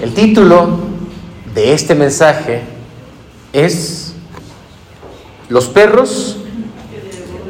El 0.00 0.14
título 0.14 0.78
de 1.54 1.74
este 1.74 1.94
mensaje 1.94 2.62
es 3.52 4.14
Los 5.50 5.66
perros 5.68 6.38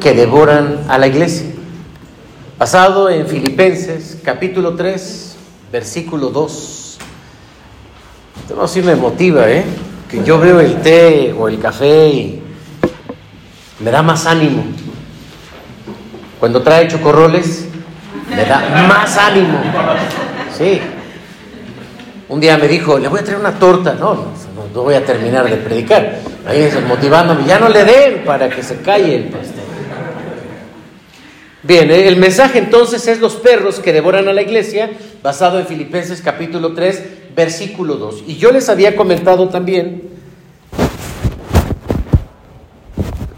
que 0.01 0.13
devoran 0.13 0.81
a 0.89 0.97
la 0.97 1.07
iglesia. 1.07 1.45
Basado 2.59 3.09
en 3.09 3.25
Filipenses 3.25 4.19
capítulo 4.21 4.75
3, 4.75 5.37
versículo 5.71 6.27
2. 6.27 6.97
Esto 8.49 8.67
sí 8.67 8.81
me 8.81 8.95
motiva, 8.95 9.49
¿eh? 9.49 9.63
Que 10.09 10.21
yo 10.25 10.37
veo 10.37 10.59
el 10.59 10.81
té 10.81 11.33
o 11.39 11.47
el 11.47 11.57
café 11.57 12.09
y 12.09 12.43
me 13.79 13.91
da 13.91 14.01
más 14.01 14.25
ánimo. 14.25 14.65
Cuando 16.37 16.61
trae 16.61 16.89
chocorroles, 16.89 17.67
me 18.29 18.43
da 18.43 18.85
más 18.89 19.17
ánimo. 19.17 19.57
Sí. 20.57 20.81
Un 22.31 22.39
día 22.39 22.57
me 22.57 22.69
dijo, 22.69 22.97
le 22.97 23.09
voy 23.09 23.19
a 23.19 23.23
traer 23.25 23.41
una 23.41 23.59
torta. 23.59 23.93
No, 23.93 24.13
no, 24.73 24.83
voy 24.83 24.93
a 24.93 25.03
terminar 25.03 25.49
de 25.49 25.57
predicar. 25.57 26.19
Ahí 26.47 26.65
motivándome, 26.87 27.43
ya 27.45 27.59
no 27.59 27.67
le 27.67 27.83
den 27.83 28.23
para 28.23 28.49
que 28.49 28.63
se 28.63 28.77
calle 28.77 29.17
el 29.17 29.23
pastel. 29.25 29.65
Bien, 31.61 31.91
el 31.91 32.15
mensaje 32.15 32.59
entonces 32.59 33.05
es 33.09 33.19
los 33.19 33.35
perros 33.35 33.81
que 33.81 33.91
devoran 33.91 34.29
a 34.29 34.33
la 34.33 34.41
iglesia, 34.41 34.91
basado 35.21 35.59
en 35.59 35.67
Filipenses 35.67 36.21
capítulo 36.21 36.73
3, 36.73 37.35
versículo 37.35 37.95
2. 37.95 38.23
Y 38.27 38.37
yo 38.37 38.53
les 38.53 38.69
había 38.69 38.95
comentado 38.95 39.49
también, 39.49 40.03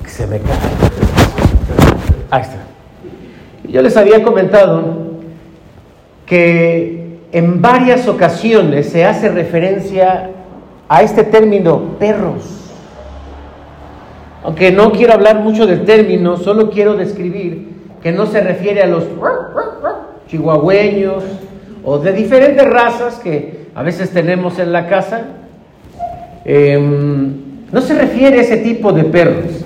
se 0.06 0.28
me 0.28 0.40
cae. 0.40 0.56
Ahí 2.30 2.42
está. 2.44 2.58
Yo 3.68 3.82
les 3.82 3.98
había 3.98 4.24
comentado 4.24 5.24
que 6.28 7.03
en 7.34 7.62
varias 7.62 8.08
ocasiones 8.08 8.90
se 8.90 9.04
hace 9.06 9.28
referencia 9.28 10.30
a 10.88 11.02
este 11.02 11.24
término 11.24 11.98
perros. 12.00 12.72
Aunque 14.44 14.72
no 14.72 14.92
quiero 14.92 15.14
hablar 15.14 15.40
mucho 15.40 15.66
del 15.66 15.84
término, 15.84 16.38
solo 16.38 16.70
quiero 16.70 16.96
describir 16.96 17.74
que 18.04 18.12
no 18.12 18.28
se 18.28 18.40
refiere 18.42 18.84
a 18.84 18.88
los 18.88 19.06
chihuahueños 20.28 21.24
o 21.84 21.98
de 21.98 22.14
diferentes 22.14 22.70
razas 22.70 23.16
que 23.16 23.68
a 23.74 23.82
veces 23.82 24.12
tenemos 24.12 24.60
en 24.60 24.72
la 24.72 24.88
casa. 24.88 25.24
Em, 26.46 27.66
no 27.72 27.82
se 27.82 27.96
refiere 27.96 28.40
a 28.40 28.42
ese 28.42 28.58
tipo 28.58 28.94
de 28.94 29.06
perros. 29.06 29.66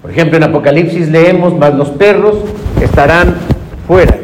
Por 0.00 0.12
ejemplo, 0.12 0.36
en 0.36 0.44
Apocalipsis 0.44 1.08
leemos, 1.08 1.58
más 1.58 1.74
los 1.74 1.90
perros 1.90 2.36
estarán 2.80 3.34
fuera. 3.88 4.16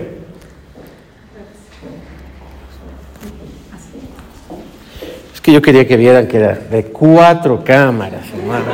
Es 5.34 5.35
que 5.46 5.52
yo 5.52 5.62
quería 5.62 5.86
que 5.86 5.96
vieran 5.96 6.26
que 6.26 6.38
era 6.38 6.56
de 6.56 6.86
cuatro 6.86 7.62
cámaras, 7.62 8.26
hermano. 8.36 8.64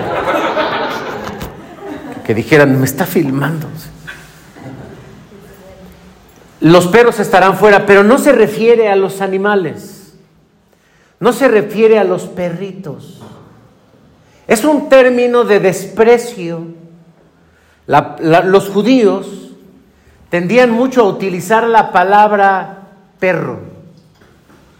Que 2.24 2.34
dijeran, 2.34 2.80
me 2.80 2.86
está 2.86 3.04
filmando. 3.04 3.68
Los 6.60 6.86
perros 6.86 7.20
estarán 7.20 7.58
fuera, 7.58 7.84
pero 7.84 8.02
no 8.02 8.16
se 8.16 8.32
refiere 8.32 8.88
a 8.88 8.96
los 8.96 9.20
animales. 9.20 10.14
No 11.20 11.34
se 11.34 11.46
refiere 11.46 11.98
a 11.98 12.04
los 12.04 12.22
perritos. 12.22 13.20
Es 14.46 14.64
un 14.64 14.88
término 14.88 15.44
de 15.44 15.60
desprecio. 15.60 16.68
los 17.86 18.70
judíos 18.70 19.50
tendían 20.30 20.70
mucho 20.70 21.02
a 21.02 21.08
utilizar 21.08 21.64
la 21.64 21.92
palabra 21.92 22.78
perro. 23.18 23.71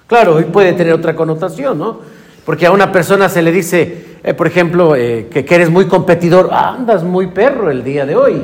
Claro, 0.06 0.36
hoy 0.36 0.45
puede 0.45 0.72
tener 0.72 0.92
otra 0.92 1.14
connotación, 1.17 1.78
¿no? 1.78 2.00
Porque 2.45 2.67
a 2.67 2.72
una 2.72 2.91
persona 2.91 3.28
se 3.28 3.43
le 3.43 3.53
dice, 3.53 4.16
eh, 4.22 4.34
por 4.34 4.47
ejemplo, 4.47 4.97
eh, 4.97 5.28
que, 5.31 5.44
que, 5.44 5.54
eres 5.54 5.71
muy 5.71 5.87
competidor, 5.87 6.50
andas 6.53 7.04
muy 7.04 7.28
perro 7.28 7.71
el 7.71 7.84
día 7.84 8.04
de 8.04 8.16
hoy. 8.16 8.43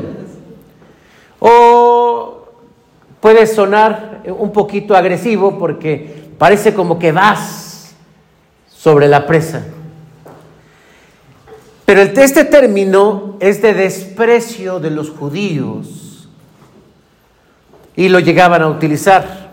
O 1.40 2.48
puede 3.20 3.46
sonar 3.46 4.22
un 4.26 4.52
poquito 4.52 4.96
agresivo 4.96 5.58
porque 5.58 6.28
parece 6.38 6.74
como 6.74 6.98
que 6.98 7.12
vas 7.12 7.94
sobre 8.68 9.08
la 9.08 9.26
presa. 9.26 9.64
Pero 11.88 12.02
este 12.02 12.44
término 12.44 13.36
es 13.40 13.62
de 13.62 13.72
desprecio 13.72 14.78
de 14.78 14.90
los 14.90 15.08
judíos 15.08 16.28
y 17.96 18.10
lo 18.10 18.20
llegaban 18.20 18.60
a 18.60 18.68
utilizar. 18.68 19.47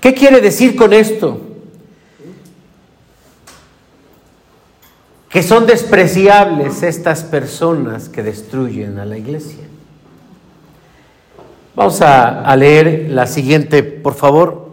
¿Qué 0.00 0.14
quiere 0.14 0.40
decir 0.40 0.76
con 0.76 0.92
esto? 0.92 1.50
que 5.30 5.44
son 5.44 5.64
despreciables 5.64 6.82
estas 6.82 7.22
personas 7.22 8.08
que 8.08 8.22
destruyen 8.22 8.98
a 8.98 9.04
la 9.04 9.16
iglesia. 9.16 9.64
Vamos 11.76 12.02
a, 12.02 12.54
leer 12.56 13.06
la 13.10 13.28
siguiente, 13.28 13.84
por 13.84 14.14
favor, 14.14 14.70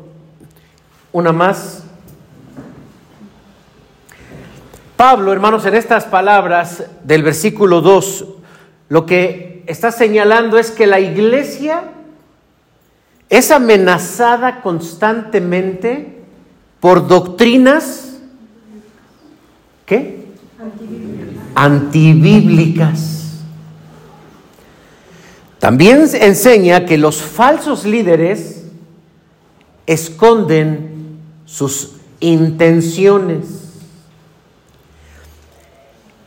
una 1.12 1.32
más. 1.32 1.84
Pablo, 4.96 5.32
hermanos, 5.32 5.64
en 5.68 5.76
estas 5.76 6.06
palabras 6.06 6.86
del 7.04 7.22
versículo 7.22 7.82
2, 7.82 8.26
lo 8.90 9.06
que 9.06 9.64
está 9.68 9.92
señalando 9.92 10.58
es 10.58 10.72
que 10.72 10.88
la 10.88 11.00
iglesia 11.00 11.84
es 13.30 13.52
amenazada 13.52 14.62
constantemente 14.62 16.22
por 16.80 17.08
doctrinas, 17.08 18.18
¿qué? 19.86 20.28
antibíblicas. 21.56 23.18
También 25.60 26.08
enseña 26.14 26.86
que 26.86 26.98
los 27.00 27.22
falsos 27.22 27.84
líderes 27.84 28.64
esconden 29.88 31.18
sus 31.46 31.94
intenciones. 32.20 33.48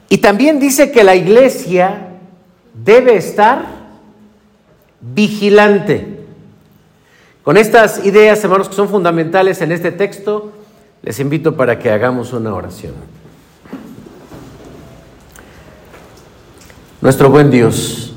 Y 0.08 0.18
también 0.18 0.58
dice 0.58 0.90
que 0.90 1.04
la 1.04 1.14
iglesia 1.14 2.08
debe 2.74 3.16
estar 3.16 3.64
vigilante. 5.00 6.19
Con 7.50 7.56
estas 7.56 8.06
ideas, 8.06 8.44
hermanos, 8.44 8.68
que 8.68 8.76
son 8.76 8.88
fundamentales 8.88 9.60
en 9.60 9.72
este 9.72 9.90
texto, 9.90 10.52
les 11.02 11.18
invito 11.18 11.56
para 11.56 11.80
que 11.80 11.90
hagamos 11.90 12.32
una 12.32 12.54
oración. 12.54 12.92
nuestro 17.00 17.28
buen 17.28 17.50
Dios, 17.50 18.14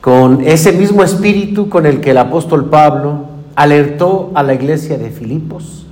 con 0.00 0.40
ese 0.40 0.72
mismo 0.72 1.04
espíritu 1.04 1.68
con 1.68 1.84
el 1.84 2.00
que 2.00 2.12
el 2.12 2.16
apóstol 2.16 2.70
Pablo 2.70 3.26
alertó 3.54 4.30
a 4.34 4.42
la 4.42 4.54
iglesia 4.54 4.96
de 4.96 5.10
Filipos, 5.10 5.84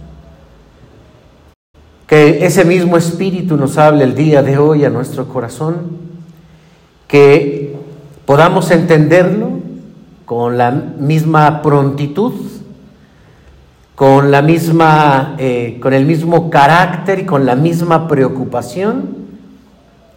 que 2.07 2.47
ese 2.47 2.65
mismo 2.65 2.97
espíritu 2.97 3.59
nos 3.59 3.77
hable 3.77 4.05
el 4.05 4.15
día 4.15 4.43
de 4.43 4.57
hoy 4.57 4.87
a 4.87 4.89
nuestro 4.89 5.29
corazón, 5.29 5.91
que 7.07 7.77
podamos 8.25 8.71
entenderlo 8.71 9.58
con 10.29 10.59
la 10.59 10.71
misma 10.71 11.63
prontitud, 11.63 12.35
con 13.95 14.31
la 14.31 14.43
misma, 14.43 15.37
eh, 15.39 15.79
con 15.81 15.95
el 15.95 16.05
mismo 16.05 16.51
carácter 16.51 17.21
y 17.21 17.25
con 17.25 17.47
la 17.47 17.57
misma 17.57 18.07
preocupación 18.07 19.17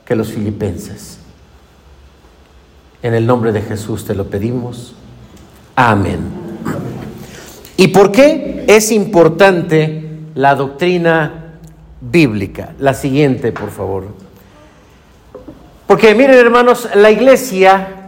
que 0.03 0.17
los 0.17 0.33
filipenses. 0.33 1.19
En 3.01 3.13
el 3.13 3.25
nombre 3.25 3.53
de 3.53 3.61
Jesús 3.61 4.03
te 4.03 4.13
lo 4.13 4.25
pedimos. 4.25 4.95
Amén. 5.77 6.19
¿Y 7.77 7.87
por 7.87 8.11
qué 8.11 8.65
es 8.67 8.91
importante 8.91 10.19
la 10.35 10.55
doctrina 10.55 11.53
bíblica? 12.01 12.73
La 12.79 12.93
siguiente, 12.93 13.53
por 13.53 13.71
favor. 13.71 14.07
Porque 15.87 16.13
miren 16.13 16.35
hermanos, 16.35 16.89
la 16.95 17.09
iglesia 17.11 18.00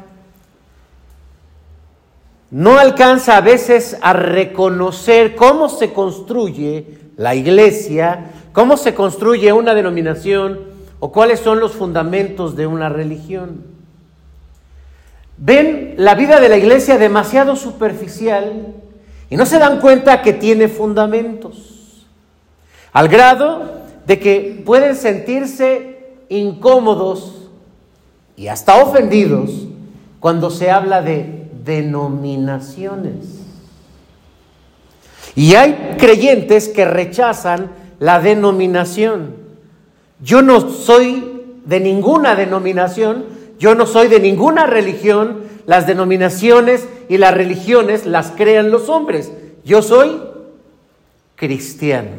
no 2.53 2.77
alcanza 2.77 3.35
a 3.35 3.41
veces 3.41 3.97
a 4.01 4.13
reconocer 4.13 5.35
cómo 5.35 5.69
se 5.69 5.91
construye 5.91 6.99
la 7.17 7.33
iglesia, 7.33 8.25
cómo 8.51 8.77
se 8.77 8.93
construye 8.93 9.51
una 9.51 9.73
denominación, 9.73 10.59
o 10.99 11.11
cuáles 11.11 11.39
son 11.39 11.59
los 11.59 11.71
fundamentos 11.71 12.55
de 12.55 12.67
una 12.67 12.89
religión. 12.89 13.63
Ven 15.37 15.95
la 15.97 16.13
vida 16.13 16.39
de 16.39 16.47
la 16.47 16.57
iglesia 16.57 16.99
demasiado 16.99 17.55
superficial 17.55 18.67
y 19.31 19.35
no 19.35 19.47
se 19.47 19.57
dan 19.57 19.81
cuenta 19.81 20.21
que 20.21 20.33
tiene 20.33 20.67
fundamentos, 20.67 22.05
al 22.93 23.07
grado 23.07 23.81
de 24.05 24.19
que 24.19 24.61
pueden 24.63 24.95
sentirse 24.95 26.17
incómodos 26.29 27.49
y 28.37 28.47
hasta 28.47 28.75
ofendidos 28.75 29.49
cuando 30.19 30.51
se 30.51 30.69
habla 30.69 31.01
de 31.01 31.42
denominaciones. 31.63 33.43
Y 35.35 35.55
hay 35.55 35.95
creyentes 35.97 36.69
que 36.69 36.85
rechazan 36.85 37.71
la 37.99 38.19
denominación. 38.19 39.35
Yo 40.21 40.41
no 40.41 40.69
soy 40.69 41.41
de 41.65 41.79
ninguna 41.79 42.35
denominación, 42.35 43.25
yo 43.57 43.75
no 43.75 43.85
soy 43.85 44.07
de 44.07 44.19
ninguna 44.19 44.65
religión, 44.65 45.43
las 45.65 45.87
denominaciones 45.87 46.87
y 47.09 47.17
las 47.17 47.33
religiones 47.33 48.05
las 48.05 48.31
crean 48.31 48.69
los 48.69 48.89
hombres. 48.89 49.31
Yo 49.63 49.81
soy 49.81 50.21
cristiano. 51.35 52.09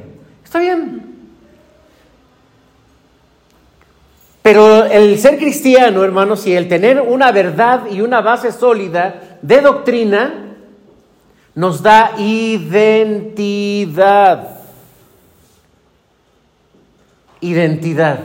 ¿Está 0.42 0.58
bien? 0.58 1.14
Pero 4.44 4.84
el 4.84 5.18
ser 5.18 5.38
cristiano, 5.38 6.04
hermanos, 6.04 6.46
y 6.46 6.52
el 6.54 6.68
tener 6.68 7.00
una 7.00 7.32
verdad 7.32 7.86
y 7.90 8.02
una 8.02 8.20
base 8.20 8.52
sólida 8.52 9.22
de 9.44 9.60
doctrina, 9.60 10.56
nos 11.54 11.82
da 11.82 12.12
identidad. 12.16 13.28
Identidad. 17.42 18.20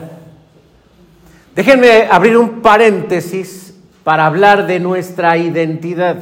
Déjenme 1.54 2.08
abrir 2.10 2.38
un 2.38 2.62
paréntesis 2.62 3.74
para 4.02 4.24
hablar 4.24 4.66
de 4.66 4.80
nuestra 4.80 5.36
identidad. 5.36 6.16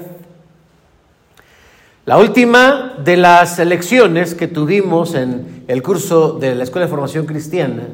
La 2.04 2.18
última 2.18 2.94
de 2.98 3.16
las 3.18 3.56
lecciones 3.60 4.34
que 4.34 4.48
tuvimos 4.48 5.14
en 5.14 5.62
el 5.68 5.80
curso 5.80 6.32
de 6.32 6.56
la 6.56 6.64
Escuela 6.64 6.86
de 6.86 6.90
Formación 6.90 7.24
Cristiana, 7.24 7.84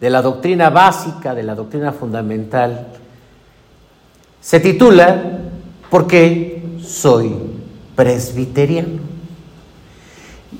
de 0.00 0.08
la 0.08 0.22
doctrina 0.22 0.70
básica, 0.70 1.34
de 1.34 1.42
la 1.42 1.56
doctrina 1.56 1.90
fundamental, 1.90 2.86
se 4.40 4.60
titula 4.60 5.43
¿Por 5.94 6.08
qué 6.08 6.60
soy 6.84 7.36
presbiteriano? 7.94 8.98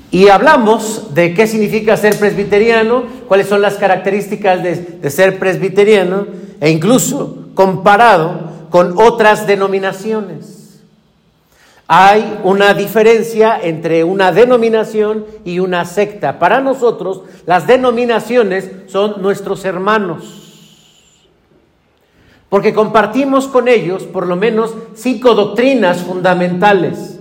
Y 0.09 0.29
hablamos 0.29 1.13
de 1.13 1.33
qué 1.33 1.45
significa 1.45 1.97
ser 1.97 2.17
presbiteriano, 2.17 3.03
cuáles 3.27 3.47
son 3.47 3.61
las 3.61 3.73
características 3.73 4.63
de, 4.63 4.75
de 4.75 5.09
ser 5.09 5.37
presbiteriano 5.37 6.25
e 6.61 6.69
incluso 6.69 7.49
comparado 7.53 8.49
con 8.69 8.97
otras 8.97 9.45
denominaciones. 9.45 10.79
Hay 11.85 12.39
una 12.45 12.73
diferencia 12.73 13.59
entre 13.61 14.05
una 14.05 14.31
denominación 14.31 15.25
y 15.43 15.59
una 15.59 15.83
secta. 15.83 16.39
Para 16.39 16.61
nosotros 16.61 17.23
las 17.45 17.67
denominaciones 17.67 18.71
son 18.87 19.21
nuestros 19.21 19.65
hermanos. 19.65 20.44
Porque 22.55 22.73
compartimos 22.73 23.47
con 23.49 23.67
ellos 23.67 24.03
por 24.03 24.27
lo 24.27 24.37
menos 24.37 24.73
cinco 24.93 25.35
doctrinas 25.35 26.03
fundamentales. 26.03 27.19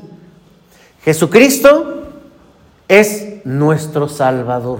Jesucristo 1.02 2.04
es 2.86 3.38
nuestro 3.42 4.08
Salvador. 4.08 4.78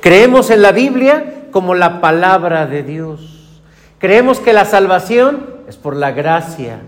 Creemos 0.00 0.50
en 0.50 0.60
la 0.60 0.72
Biblia 0.72 1.46
como 1.50 1.74
la 1.74 2.02
palabra 2.02 2.66
de 2.66 2.82
Dios. 2.82 3.62
Creemos 3.98 4.38
que 4.38 4.52
la 4.52 4.66
salvación 4.66 5.46
es 5.66 5.78
por 5.78 5.96
la 5.96 6.10
gracia. 6.10 6.80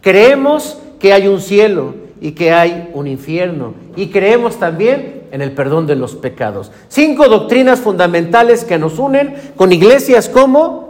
Creemos 0.00 0.78
que 0.98 1.12
hay 1.12 1.28
un 1.28 1.42
cielo 1.42 1.96
y 2.18 2.32
que 2.32 2.50
hay 2.50 2.88
un 2.94 3.06
infierno. 3.06 3.74
Y 3.94 4.06
creemos 4.06 4.58
también 4.58 5.24
en 5.32 5.42
el 5.42 5.52
perdón 5.52 5.86
de 5.86 5.96
los 5.96 6.16
pecados. 6.16 6.72
Cinco 6.88 7.28
doctrinas 7.28 7.80
fundamentales 7.80 8.64
que 8.64 8.78
nos 8.78 8.98
unen 8.98 9.34
con 9.54 9.70
iglesias 9.70 10.30
como, 10.30 10.87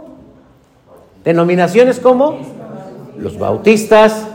denominaciones 1.29 1.99
como 1.99 2.39
los 3.19 3.37
bautistas, 3.37 4.25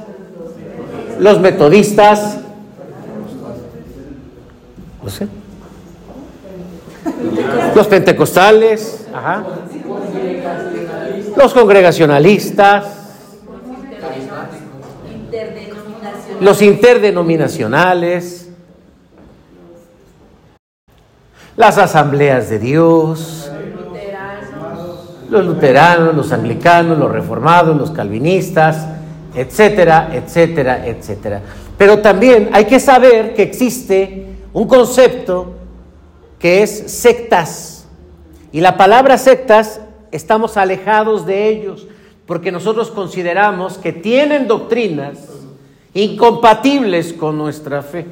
los 1.18 1.40
metodistas, 1.40 2.38
los 7.74 7.88
pentecostales, 7.88 9.08
los 11.36 11.52
congregacionalistas, 11.52 12.84
los 16.38 16.62
interdenominacionales, 16.62 18.50
las 21.56 21.76
asambleas 21.78 22.48
de 22.50 22.60
Dios, 22.60 23.50
los 25.34 25.44
luteranos, 25.44 26.14
los 26.14 26.32
anglicanos, 26.32 26.96
los 26.96 27.10
reformados, 27.10 27.76
los 27.76 27.90
calvinistas, 27.90 28.86
etcétera, 29.34 30.10
etcétera, 30.12 30.86
etcétera. 30.86 31.42
Pero 31.76 31.98
también 31.98 32.50
hay 32.52 32.66
que 32.66 32.78
saber 32.78 33.34
que 33.34 33.42
existe 33.42 34.26
un 34.52 34.68
concepto 34.68 35.54
que 36.38 36.62
es 36.62 36.90
sectas. 36.92 37.86
Y 38.52 38.60
la 38.60 38.76
palabra 38.76 39.18
sectas 39.18 39.80
estamos 40.12 40.56
alejados 40.56 41.26
de 41.26 41.48
ellos 41.48 41.88
porque 42.26 42.52
nosotros 42.52 42.90
consideramos 42.92 43.76
que 43.76 43.92
tienen 43.92 44.46
doctrinas 44.46 45.18
incompatibles 45.94 47.12
con 47.12 47.36
nuestra 47.36 47.82
fe. 47.82 48.06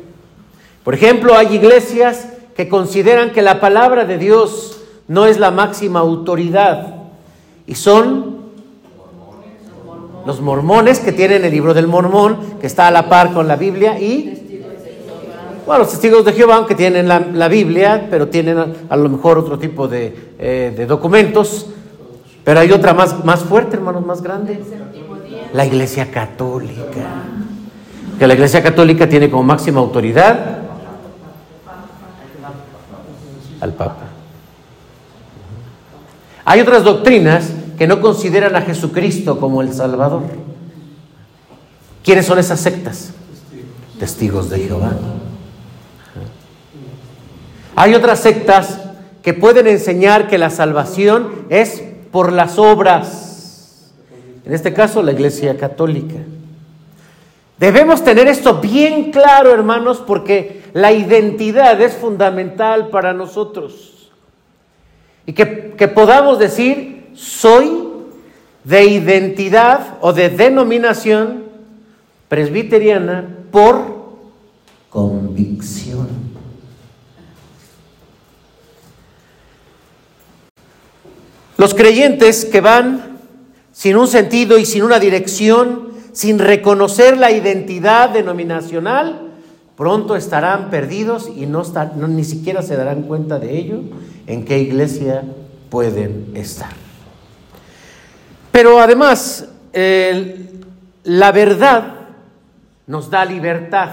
Por 0.83 0.95
ejemplo, 0.95 1.37
hay 1.37 1.55
iglesias 1.55 2.29
que 2.57 2.69
consideran 2.69 3.31
que 3.31 3.43
la 3.43 3.61
palabra 3.61 4.05
de 4.05 4.19
Dios 4.19 4.81
no 5.07 5.27
es 5.27 5.39
la 5.39 5.53
máxima 5.53 6.01
autoridad 6.01 7.02
y 7.67 7.75
son 7.75 8.43
los 10.27 10.41
mormones 10.41 11.01
que 11.01 11.13
tienen 11.13 11.45
el 11.45 11.51
libro 11.51 11.75
del 11.75 11.89
mormón, 11.89 12.39
que 12.61 12.67
está 12.67 12.89
a 12.89 12.91
la 12.91 13.09
par 13.09 13.33
con 13.33 13.49
la 13.49 13.57
Biblia, 13.57 13.99
y 13.99 14.39
bueno, 15.67 15.85
los 15.85 15.91
testigos 15.91 16.25
de 16.25 16.33
Jehová, 16.33 16.67
que 16.67 16.75
tienen 16.75 17.07
la, 17.07 17.49
Biblia, 17.49 18.09
pero 18.11 18.29
tienen 18.29 18.59
a, 18.89 18.97
lo 18.97 19.09
mejor 19.09 19.39
otro 19.39 19.59
tipo 19.59 19.87
de, 19.87 20.33
eh, 20.39 20.75
de, 20.77 20.87
documentos, 20.87 21.67
pero 22.43 22.61
hay 22.61 22.73
otra 22.73 22.95
más, 22.95 23.25
más 23.25 23.41
fuerte, 23.41 23.77
hermanos, 23.77 24.05
más 24.05 24.23
grande, 24.23 24.61
la 25.53 25.65
Iglesia 25.65 26.11
Católica. 26.11 26.83
Que 28.19 28.27
la 28.27 28.35
Iglesia 28.35 28.63
Católica 28.63 29.09
tiene 29.09 29.31
como 29.31 29.43
máxima 29.45 29.81
autoridad 29.81 30.59
al 33.61 33.73
Papa. 33.75 34.12
Hay 36.45 36.61
otras 36.61 36.85
doctrinas 36.85 37.51
que 37.79 37.87
no 37.87 38.01
consideran 38.01 38.57
a 38.57 38.63
Jesucristo 38.63 39.39
como 39.39 39.63
el 39.63 39.73
Salvador. 39.73 40.23
¿Quiénes 42.05 42.27
son 42.27 42.39
esas 42.39 42.61
sectas? 42.61 43.13
Testigos 43.99 44.51
de 44.51 44.59
Jehová. 44.59 44.93
Hay 47.77 47.95
otras 47.95 48.21
sectas 48.21 48.81
que 49.23 49.35
pueden 49.35 49.67
enseñar 49.67 50.29
que 50.29 50.39
la 50.39 50.51
salvación 50.51 51.47
es 51.49 51.83
por 52.11 52.33
las 52.33 52.59
obras. 52.59 53.93
En 54.45 54.53
este 54.53 54.75
caso, 54.75 55.03
la 55.03 55.13
Iglesia 55.13 55.57
Católica. 55.57 56.17
Debemos 57.59 58.03
tener 58.03 58.27
esto 58.27 58.61
bien 58.61 59.13
claro, 59.13 59.55
hermanos, 59.55 60.03
porque 60.05 60.65
la 60.73 60.91
identidad 60.91 61.81
es 61.81 61.95
fundamental 61.95 62.89
para 62.89 63.13
nosotros. 63.13 63.92
Y 65.27 65.33
que, 65.33 65.75
que 65.77 65.89
podamos 65.89 66.39
decir, 66.39 67.11
soy 67.15 67.83
de 68.65 68.85
identidad 68.85 69.99
o 70.01 70.13
de 70.13 70.29
denominación 70.29 71.45
presbiteriana 72.29 73.29
por 73.51 74.03
convicción. 74.89 76.09
Los 81.57 81.75
creyentes 81.75 82.45
que 82.45 82.61
van 82.61 83.19
sin 83.73 83.97
un 83.97 84.07
sentido 84.07 84.59
y 84.59 84.65
sin 84.65 84.83
una 84.83 84.99
dirección, 84.99 85.93
sin 86.13 86.39
reconocer 86.39 87.17
la 87.17 87.31
identidad 87.31 88.11
denominacional, 88.11 89.32
pronto 89.77 90.17
estarán 90.17 90.71
perdidos 90.71 91.31
y 91.35 91.47
no, 91.47 91.63
ni 92.09 92.25
siquiera 92.25 92.63
se 92.63 92.77
darán 92.77 93.03
cuenta 93.03 93.39
de 93.39 93.59
ello, 93.59 93.81
en 94.27 94.45
qué 94.45 94.59
iglesia 94.59 95.25
pueden 95.71 96.33
estar. 96.35 96.73
Pero 98.51 98.81
además, 98.81 99.49
la 101.05 101.33
verdad 101.33 101.95
nos 102.87 103.11
da 103.11 103.25
libertad. 103.25 103.91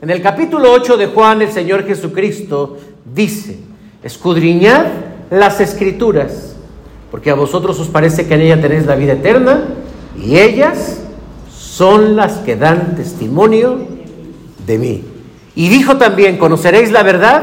En 0.00 0.10
el 0.10 0.22
capítulo 0.22 0.72
8 0.72 0.96
de 0.96 1.06
Juan, 1.06 1.42
el 1.42 1.52
Señor 1.52 1.84
Jesucristo 1.84 2.78
dice, 3.14 3.58
escudriñad 4.02 4.86
las 5.30 5.60
escrituras, 5.60 6.56
porque 7.10 7.30
a 7.30 7.34
vosotros 7.34 7.78
os 7.78 7.88
parece 7.88 8.26
que 8.26 8.34
en 8.34 8.40
ellas 8.40 8.60
tenéis 8.60 8.86
la 8.86 8.96
vida 8.96 9.12
eterna, 9.12 9.64
y 10.18 10.38
ellas 10.38 11.00
son 11.52 12.16
las 12.16 12.38
que 12.38 12.56
dan 12.56 12.96
testimonio 12.96 13.93
de 14.66 14.78
mí. 14.78 15.04
Y 15.54 15.68
dijo 15.68 15.96
también, 15.96 16.38
conoceréis 16.38 16.90
la 16.90 17.02
verdad 17.02 17.42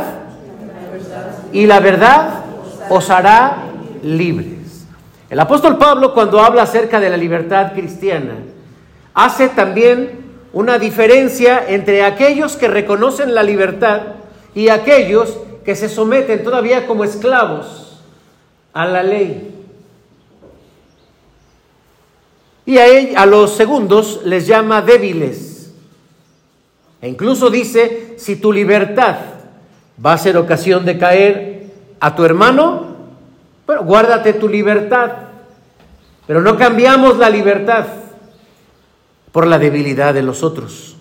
y 1.53 1.65
la 1.65 1.79
verdad 1.79 2.43
os 2.89 3.09
hará 3.09 3.63
libres. 4.03 4.85
El 5.29 5.39
apóstol 5.39 5.77
Pablo 5.77 6.13
cuando 6.13 6.41
habla 6.41 6.63
acerca 6.63 6.99
de 6.99 7.09
la 7.09 7.17
libertad 7.17 7.71
cristiana, 7.73 8.35
hace 9.13 9.49
también 9.49 10.21
una 10.53 10.77
diferencia 10.77 11.63
entre 11.67 12.03
aquellos 12.03 12.57
que 12.57 12.67
reconocen 12.67 13.33
la 13.33 13.43
libertad 13.43 14.01
y 14.53 14.67
aquellos 14.67 15.37
que 15.63 15.75
se 15.75 15.87
someten 15.87 16.43
todavía 16.43 16.87
como 16.87 17.05
esclavos 17.05 18.01
a 18.73 18.85
la 18.85 19.03
ley. 19.03 19.55
Y 22.65 22.77
a, 22.77 23.21
a 23.21 23.25
los 23.25 23.55
segundos 23.55 24.21
les 24.25 24.47
llama 24.47 24.81
débiles. 24.81 25.50
E 27.01 27.09
incluso 27.09 27.49
dice, 27.49 28.15
si 28.17 28.35
tu 28.35 28.53
libertad 28.53 29.17
va 30.03 30.13
a 30.13 30.17
ser 30.17 30.37
ocasión 30.37 30.85
de 30.85 30.97
caer 30.97 31.67
a 31.99 32.15
tu 32.15 32.23
hermano, 32.23 32.95
pero 33.65 33.83
guárdate 33.83 34.33
tu 34.33 34.47
libertad. 34.47 35.11
Pero 36.27 36.41
no 36.41 36.57
cambiamos 36.57 37.17
la 37.17 37.29
libertad 37.29 37.85
por 39.31 39.47
la 39.47 39.57
debilidad 39.57 40.13
de 40.13 40.21
los 40.21 40.43
otros. 40.43 40.95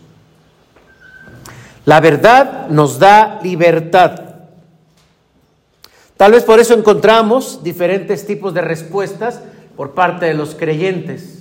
La 1.84 2.00
verdad 2.00 2.68
nos 2.68 2.98
da 2.98 3.40
libertad. 3.42 4.20
Tal 6.16 6.32
vez 6.32 6.44
por 6.44 6.60
eso 6.60 6.74
encontramos 6.74 7.62
diferentes 7.62 8.26
tipos 8.26 8.52
de 8.54 8.60
respuestas 8.60 9.40
por 9.76 9.92
parte 9.92 10.26
de 10.26 10.34
los 10.34 10.54
creyentes. 10.54 11.39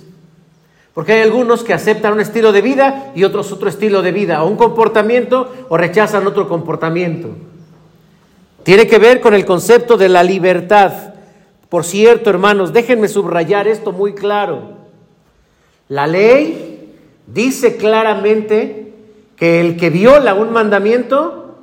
Porque 0.94 1.12
hay 1.12 1.22
algunos 1.22 1.62
que 1.62 1.72
aceptan 1.72 2.14
un 2.14 2.20
estilo 2.20 2.52
de 2.52 2.62
vida 2.62 3.12
y 3.14 3.24
otros 3.24 3.52
otro 3.52 3.68
estilo 3.68 4.02
de 4.02 4.12
vida, 4.12 4.42
o 4.42 4.48
un 4.48 4.56
comportamiento 4.56 5.52
o 5.68 5.76
rechazan 5.76 6.26
otro 6.26 6.48
comportamiento. 6.48 7.28
Tiene 8.62 8.86
que 8.86 8.98
ver 8.98 9.20
con 9.20 9.34
el 9.34 9.44
concepto 9.44 9.96
de 9.96 10.08
la 10.08 10.22
libertad. 10.22 10.92
Por 11.68 11.84
cierto, 11.84 12.30
hermanos, 12.30 12.72
déjenme 12.72 13.08
subrayar 13.08 13.68
esto 13.68 13.92
muy 13.92 14.14
claro. 14.14 14.78
La 15.88 16.06
ley 16.06 16.96
dice 17.26 17.76
claramente 17.76 18.92
que 19.36 19.60
el 19.60 19.76
que 19.76 19.90
viola 19.90 20.34
un 20.34 20.52
mandamiento, 20.52 21.56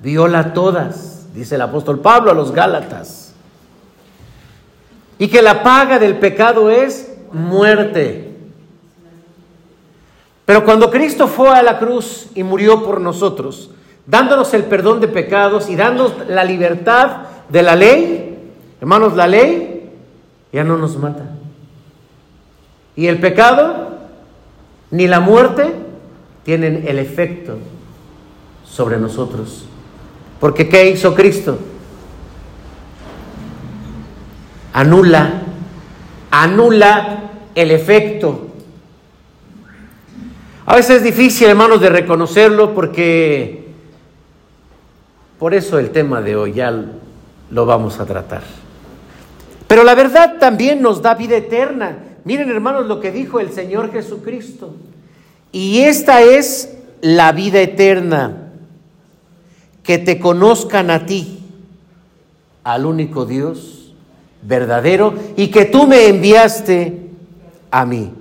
viola 0.00 0.52
todas, 0.52 1.32
dice 1.34 1.54
el 1.54 1.62
apóstol 1.62 2.00
Pablo 2.00 2.30
a 2.30 2.34
los 2.34 2.52
Gálatas. 2.52 3.34
Y 5.18 5.28
que 5.28 5.42
la 5.42 5.62
paga 5.62 5.98
del 5.98 6.18
pecado 6.18 6.70
es 6.70 7.09
muerte. 7.32 8.30
Pero 10.44 10.64
cuando 10.64 10.90
Cristo 10.90 11.28
fue 11.28 11.50
a 11.50 11.62
la 11.62 11.78
cruz 11.78 12.26
y 12.34 12.42
murió 12.42 12.82
por 12.82 13.00
nosotros, 13.00 13.70
dándonos 14.06 14.52
el 14.54 14.64
perdón 14.64 15.00
de 15.00 15.08
pecados 15.08 15.68
y 15.68 15.76
dándonos 15.76 16.28
la 16.28 16.44
libertad 16.44 17.18
de 17.48 17.62
la 17.62 17.76
ley, 17.76 18.52
hermanos, 18.80 19.14
la 19.14 19.26
ley 19.26 19.90
ya 20.52 20.64
no 20.64 20.76
nos 20.76 20.96
mata. 20.96 21.24
Y 22.96 23.06
el 23.06 23.20
pecado 23.20 23.90
ni 24.90 25.06
la 25.06 25.20
muerte 25.20 25.72
tienen 26.44 26.84
el 26.86 26.98
efecto 26.98 27.58
sobre 28.64 28.98
nosotros. 28.98 29.66
Porque 30.40 30.68
¿qué 30.68 30.90
hizo 30.90 31.14
Cristo? 31.14 31.58
Anula, 34.72 35.42
anula 36.30 37.30
el 37.54 37.70
efecto. 37.70 38.48
A 40.66 40.76
veces 40.76 40.98
es 40.98 41.02
difícil, 41.02 41.48
hermanos, 41.48 41.80
de 41.80 41.88
reconocerlo 41.88 42.74
porque 42.74 43.68
por 45.38 45.54
eso 45.54 45.78
el 45.78 45.90
tema 45.90 46.20
de 46.20 46.36
hoy 46.36 46.52
ya 46.52 46.72
lo 47.50 47.66
vamos 47.66 47.98
a 47.98 48.06
tratar. 48.06 48.42
Pero 49.66 49.84
la 49.84 49.94
verdad 49.94 50.38
también 50.38 50.82
nos 50.82 51.02
da 51.02 51.14
vida 51.14 51.36
eterna. 51.36 51.98
Miren 52.24 52.50
hermanos 52.50 52.86
lo 52.86 53.00
que 53.00 53.10
dijo 53.10 53.40
el 53.40 53.50
Señor 53.50 53.90
Jesucristo. 53.90 54.74
Y 55.52 55.80
esta 55.80 56.22
es 56.22 56.76
la 57.00 57.32
vida 57.32 57.60
eterna, 57.60 58.52
que 59.82 59.98
te 59.98 60.20
conozcan 60.20 60.90
a 60.90 61.06
ti, 61.06 61.40
al 62.62 62.86
único 62.86 63.24
Dios 63.24 63.79
verdadero, 64.42 65.14
y 65.36 65.48
que 65.48 65.66
tú 65.66 65.86
me 65.86 66.06
enviaste 66.06 67.10
a 67.70 67.84
mí. 67.84 68.12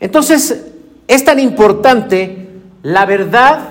Entonces, 0.00 0.66
es 1.06 1.24
tan 1.24 1.38
importante 1.38 2.48
la 2.82 3.06
verdad 3.06 3.68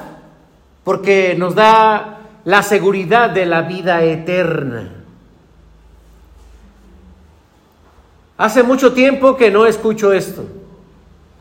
porque 0.84 1.36
nos 1.38 1.56
da 1.56 2.20
la 2.46 2.63
seguridad 2.63 3.30
de 3.30 3.46
la 3.46 3.62
vida 3.62 4.03
eterna. 4.03 4.92
Hace 8.38 8.63
mucho 8.63 8.94
tiempo 8.94 9.38
que 9.38 9.51
no 9.51 9.65
escucho 9.65 10.12
esto, 10.12 10.44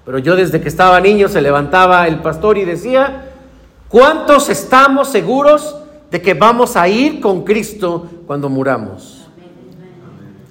pero 0.05 0.19
yo 0.19 0.37
desde 0.37 0.61
que 0.61 0.69
estaba 0.69 1.01
niño 1.01 1.29
se 1.29 1.41
levantaba 1.41 2.07
el 2.07 2.21
pastor 2.21 2.59
y 2.59 2.65
decía, 2.65 3.31
¿cuántos 3.89 4.49
estamos 4.49 5.09
seguros 5.09 5.77
de 6.11 6.21
que 6.21 6.35
vamos 6.35 6.77
a 6.77 6.87
ir 6.89 7.21
con 7.21 7.43
Cristo 7.45 8.09
cuando 8.27 8.49
muramos? 8.49 9.22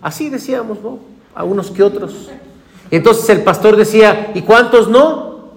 Así 0.01 0.29
decíamos, 0.29 0.81
¿no? 0.81 0.99
A 1.35 1.43
unos 1.43 1.71
que 1.71 1.83
otros. 1.83 2.29
Entonces 2.89 3.29
el 3.29 3.43
pastor 3.43 3.77
decía, 3.77 4.31
¿y 4.33 4.41
cuántos 4.41 4.89
no? 4.89 5.49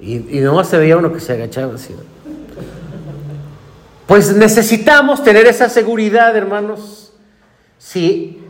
Y, 0.00 0.38
y 0.38 0.40
nomás 0.40 0.68
se 0.68 0.78
veía 0.78 0.96
uno 0.96 1.12
que 1.12 1.20
se 1.20 1.32
agachaba 1.32 1.74
así. 1.74 1.94
Pues 4.06 4.34
necesitamos 4.34 5.22
tener 5.22 5.46
esa 5.46 5.68
seguridad, 5.68 6.36
hermanos, 6.36 7.12
si 7.78 8.42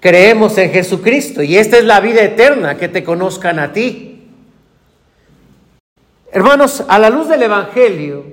creemos 0.00 0.58
en 0.58 0.70
Jesucristo. 0.70 1.42
Y 1.42 1.56
esta 1.56 1.78
es 1.78 1.84
la 1.84 2.00
vida 2.00 2.22
eterna, 2.22 2.76
que 2.76 2.88
te 2.88 3.04
conozcan 3.04 3.58
a 3.58 3.72
ti. 3.72 4.28
Hermanos, 6.32 6.84
a 6.88 6.98
la 6.98 7.10
luz 7.10 7.28
del 7.28 7.42
Evangelio, 7.42 8.24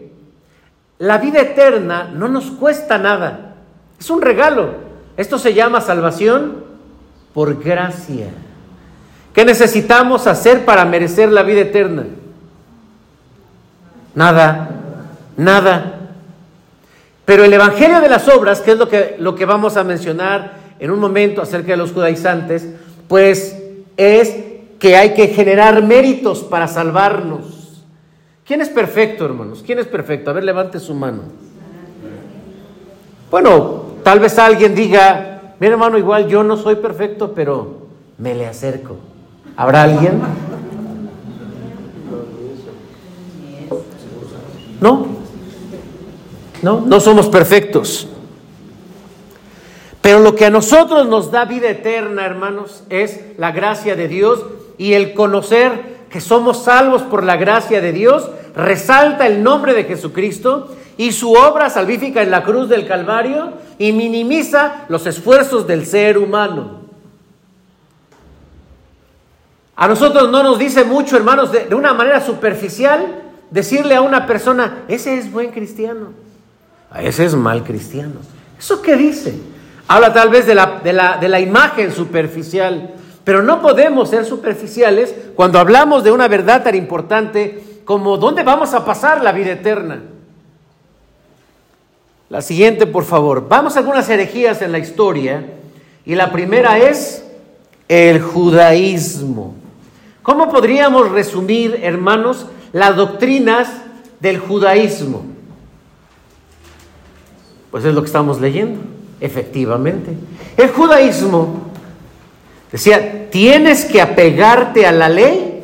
la 0.98 1.18
vida 1.18 1.42
eterna 1.42 2.12
no 2.14 2.28
nos 2.28 2.52
cuesta 2.52 2.98
nada. 2.98 3.56
Es 4.00 4.10
un 4.10 4.22
regalo. 4.22 4.89
Esto 5.20 5.38
se 5.38 5.54
llama 5.54 5.82
salvación 5.82 6.64
por 7.34 7.62
gracia. 7.62 8.28
¿Qué 9.34 9.44
necesitamos 9.44 10.28
hacer 10.28 10.64
para 10.64 10.86
merecer 10.86 11.30
la 11.30 11.44
vida 11.44 11.60
eterna? 11.60 12.06
Nada, 14.16 14.70
nada. 15.36 16.12
Pero 17.26 17.44
el 17.44 17.52
Evangelio 17.52 18.00
de 18.00 18.08
las 18.08 18.30
Obras, 18.30 18.62
que 18.62 18.72
es 18.72 18.78
lo 18.78 18.88
que, 18.88 19.18
lo 19.20 19.36
que 19.36 19.44
vamos 19.44 19.76
a 19.76 19.84
mencionar 19.84 20.54
en 20.80 20.90
un 20.90 21.00
momento 21.00 21.42
acerca 21.42 21.72
de 21.72 21.78
los 21.78 21.92
judaizantes, 21.92 22.66
pues 23.10 23.62
es 23.98 24.34
que 24.80 24.96
hay 24.96 25.16
que 25.16 25.28
generar 25.28 25.84
méritos 25.84 26.44
para 26.44 26.70
salvarnos. 26.70 27.84
¿Quién 28.46 28.62
es 28.62 28.70
perfecto, 28.70 29.26
hermanos? 29.26 29.64
¿Quién 29.66 29.80
es 29.80 29.88
perfecto? 29.88 30.30
A 30.30 30.34
ver, 30.34 30.46
levante 30.46 30.80
su 30.80 30.94
mano. 30.94 31.24
Bueno, 33.30 33.89
tal 34.04 34.20
vez 34.20 34.38
alguien 34.40 34.76
diga, 34.76 35.56
mi 35.60 35.68
hermano, 35.68 35.98
igual 35.98 36.28
yo 36.28 36.44
no 36.44 36.58
soy 36.58 36.76
perfecto, 36.76 37.34
pero 37.34 37.88
me 38.18 38.36
le 38.36 38.48
acerco. 38.48 38.98
¿Habrá 39.56 39.84
alguien? 39.84 40.22
¿No? 44.80 45.20
¿no? 46.62 46.82
No 46.82 47.00
somos 47.00 47.28
perfectos. 47.28 48.08
Pero 50.02 50.20
lo 50.20 50.36
que 50.36 50.46
a 50.46 50.50
nosotros 50.50 51.08
nos 51.08 51.32
da 51.32 51.46
vida 51.46 51.70
eterna, 51.70 52.26
hermanos, 52.26 52.84
es 52.90 53.20
la 53.38 53.52
gracia 53.52 53.96
de 53.96 54.08
Dios 54.08 54.44
y 54.78 54.94
el 54.94 55.14
conocer 55.14 56.00
que 56.10 56.22
somos 56.22 56.64
salvos 56.64 57.04
por 57.04 57.24
la 57.24 57.38
gracia 57.38 57.82
de 57.82 57.92
Dios, 57.92 58.30
resalta 58.56 59.28
el 59.28 59.44
nombre 59.44 59.74
de 59.74 59.84
Jesucristo 59.84 60.70
y 61.00 61.14
su 61.14 61.32
obra 61.32 61.70
salvífica 61.70 62.22
en 62.22 62.30
la 62.30 62.44
cruz 62.44 62.68
del 62.68 62.86
Calvario 62.86 63.54
y 63.78 63.94
minimiza 63.94 64.84
los 64.90 65.08
esfuerzos 65.08 65.66
del 65.66 65.86
ser 65.86 66.18
humano. 66.18 66.82
A 69.78 69.88
nosotros 69.88 70.30
no 70.30 70.44
nos 70.44 70.60
dice 70.60 70.84
mucho, 70.84 71.16
hermanos, 71.16 71.54
de, 71.54 71.74
una 71.74 71.94
manera 71.94 72.20
superficial, 72.20 73.22
decirle 73.50 73.96
a 73.96 74.02
una 74.02 74.28
persona, 74.28 74.80
ese 74.90 75.18
es 75.18 75.32
buen 75.32 75.52
cristiano. 75.52 76.08
Ese 76.94 77.24
es 77.24 77.34
mal 77.34 77.64
cristiano. 77.64 78.16
¿Eso 78.60 78.82
qué 78.82 78.98
dice? 78.98 79.40
Habla 79.88 80.12
tal 80.12 80.28
vez 80.28 80.46
de 80.46 80.56
la, 80.56 80.82
de 80.84 80.92
la, 80.92 81.16
de 81.16 81.30
la 81.30 81.40
imagen 81.40 81.94
superficial, 81.94 82.94
pero 83.24 83.42
no 83.42 83.62
podemos 83.62 84.10
ser 84.10 84.26
superficiales 84.26 85.16
cuando 85.34 85.60
hablamos 85.60 86.04
de 86.04 86.12
una 86.12 86.28
verdad 86.28 86.62
tan 86.62 86.76
importante 86.76 87.80
como 87.86 88.18
dónde 88.18 88.44
vamos 88.44 88.74
a 88.74 88.84
pasar 88.84 89.24
la 89.24 89.32
vida 89.32 89.54
eterna. 89.54 90.02
La 92.30 92.42
siguiente, 92.44 92.86
por 92.86 93.06
favor. 93.06 93.48
Vamos 93.50 93.76
a 93.76 93.80
algunas 93.80 94.08
herejías 94.08 94.62
en 94.62 94.72
la 94.72 94.78
historia 94.78 95.46
y 96.06 96.14
la 96.14 96.32
primera 96.32 96.78
es 96.78 97.24
el 97.88 98.22
judaísmo. 98.22 99.56
¿Cómo 100.22 100.50
podríamos 100.50 101.10
resumir, 101.10 101.80
hermanos, 101.82 102.46
las 102.72 102.96
doctrinas 102.96 103.68
del 104.20 104.38
judaísmo? 104.38 105.26
Pues 107.72 107.84
es 107.84 107.94
lo 107.96 108.02
que 108.02 108.08
estamos 108.08 108.40
leyendo, 108.40 108.80
efectivamente. 109.20 110.12
El 110.56 110.70
judaísmo 110.70 111.72
decía, 112.72 113.32
tienes 113.32 113.86
que 113.86 114.02
apegarte 114.02 114.86
a 114.86 114.92
la 114.92 115.10
ley 115.10 115.64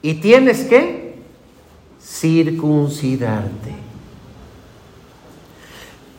y 0.00 0.14
tienes 0.14 0.60
que 0.64 1.16
circuncidarte. 2.00 3.79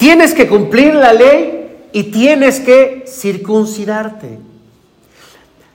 Tienes 0.02 0.34
que 0.34 0.48
cumplir 0.48 0.96
la 0.96 1.14
ley 1.14 1.90
y 1.92 2.06
tienes 2.06 2.60
que 2.60 3.04
circuncidarte. 3.06 4.40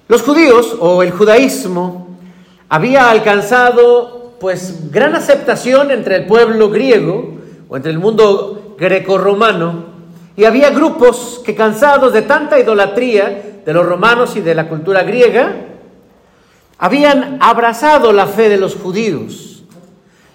Los 0.09 0.23
judíos 0.23 0.77
o 0.81 1.05
el 1.05 1.13
judaísmo 1.13 2.09
había 2.69 3.09
alcanzado 3.09 4.35
pues 4.41 4.91
gran 4.91 5.15
aceptación 5.15 5.93
entre 5.93 6.17
el 6.17 6.27
pueblo 6.27 6.71
griego 6.71 7.37
o 7.69 7.77
entre 7.77 7.93
el 7.93 8.01
mundo 8.01 8.75
grecorromano 8.77 9.85
y 10.37 10.45
había 10.45 10.71
grupos 10.71 11.41
que 11.47 11.55
cansados 11.55 12.13
de 12.13 12.23
tanta 12.23 12.59
idolatría 12.59 13.61
de 13.65 13.73
los 13.73 13.87
romanos 13.87 14.35
y 14.35 14.41
de 14.41 14.57
la 14.57 14.69
cultura 14.69 15.05
griega, 15.05 15.55
habían 16.79 17.39
abrazado 17.41 18.13
la 18.13 18.27
fe 18.27 18.49
de 18.49 18.57
los 18.57 18.75
judíos. 18.75 19.63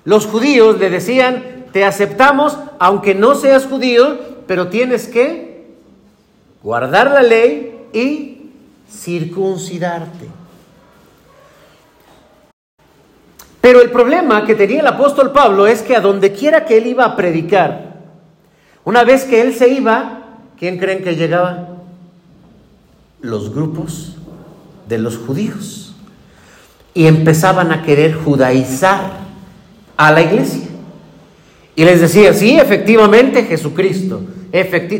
Los 0.05 0.27
judíos 0.27 0.79
le 0.79 0.89
decían, 0.89 1.60
te 1.71 1.85
aceptamos 1.85 2.57
aunque 2.79 3.15
no 3.15 3.35
seas 3.35 3.65
judío, 3.65 4.19
pero 4.47 4.67
tienes 4.67 5.07
que 5.07 5.67
guardar 6.63 7.11
la 7.11 7.23
ley 7.23 7.87
y 7.93 8.51
circuncidarte. 8.89 10.27
Pero 13.61 13.81
el 13.81 13.91
problema 13.91 14.45
que 14.45 14.55
tenía 14.55 14.79
el 14.79 14.87
apóstol 14.87 15.31
Pablo 15.31 15.67
es 15.67 15.83
que 15.83 15.95
a 15.95 16.01
donde 16.01 16.33
quiera 16.33 16.65
que 16.65 16.77
él 16.77 16.87
iba 16.87 17.05
a 17.05 17.15
predicar, 17.15 17.91
una 18.83 19.03
vez 19.03 19.23
que 19.23 19.41
él 19.41 19.53
se 19.53 19.69
iba, 19.69 20.23
¿quién 20.57 20.79
creen 20.79 21.03
que 21.03 21.15
llegaba? 21.15 21.67
Los 23.21 23.53
grupos 23.53 24.17
de 24.89 24.97
los 24.97 25.17
judíos. 25.17 25.93
Y 26.95 27.05
empezaban 27.05 27.71
a 27.71 27.83
querer 27.83 28.15
judaizar 28.15 29.11
a 29.95 30.11
la 30.11 30.23
iglesia. 30.23 30.70
Y 31.75 31.85
les 31.85 32.01
decía, 32.01 32.33
sí, 32.33 32.57
efectivamente 32.57 33.43
Jesucristo. 33.43 34.21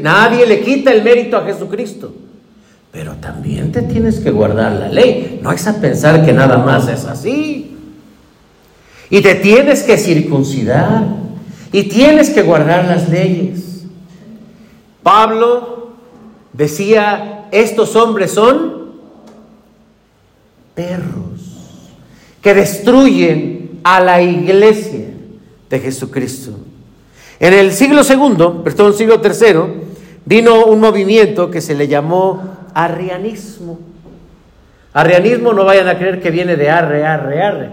nadie 0.02 0.46
le 0.46 0.62
quita 0.62 0.92
el 0.92 1.04
mérito 1.04 1.38
a 1.38 1.46
Jesucristo. 1.46 2.14
Pero 2.92 3.16
también 3.16 3.72
te 3.72 3.82
tienes 3.82 4.20
que 4.20 4.32
guardar 4.32 4.74
la 4.74 4.90
ley. 4.90 5.40
No 5.42 5.52
es 5.52 5.66
a 5.68 5.80
pensar 5.80 6.26
que 6.26 6.34
nada 6.34 6.58
más 6.58 6.88
es 6.88 7.06
así. 7.06 7.76
Y 9.10 9.22
te 9.22 9.36
tienes 9.36 9.84
que 9.84 9.98
circuncidar. 9.98 11.06
Y 11.72 11.84
tienes 11.84 12.30
que 12.30 12.42
guardar 12.42 12.86
las 12.86 13.10
leyes. 13.10 13.86
Pablo 15.04 15.94
decía, 16.54 17.48
estos 17.52 17.96
hombres 17.96 18.32
son 18.32 18.92
perros 20.76 21.32
que 22.42 22.54
destruyen 22.54 23.80
a 23.84 24.00
la 24.00 24.22
iglesia 24.22 25.08
de 25.72 25.80
Jesucristo. 25.80 26.52
En 27.40 27.54
el 27.54 27.72
siglo 27.72 28.04
segundo, 28.04 28.64
perdón, 28.64 28.94
siglo 28.94 29.20
tercero, 29.20 29.70
vino 30.26 30.66
un 30.66 30.80
movimiento 30.80 31.50
que 31.50 31.62
se 31.62 31.74
le 31.74 31.88
llamó 31.88 32.68
arrianismo. 32.76 33.80
Arrianismo 34.94 35.54
no 35.54 35.66
vayan 35.66 35.88
a 35.88 35.98
creer 35.98 36.22
que 36.22 36.30
viene 36.30 36.58
de 36.58 36.70
arre, 36.70 37.06
arre, 37.06 37.42
arre. 37.42 37.70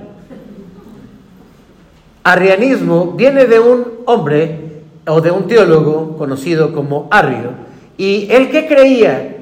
Arrianismo 2.22 3.12
viene 3.12 3.46
de 3.46 3.58
un 3.58 3.84
hombre 4.06 4.60
o 5.06 5.20
de 5.20 5.30
un 5.30 5.48
teólogo 5.48 6.16
conocido 6.16 6.72
como 6.72 7.08
Arrio. 7.10 7.50
¿Y 7.96 8.28
él 8.30 8.50
qué 8.50 8.68
creía? 8.68 9.36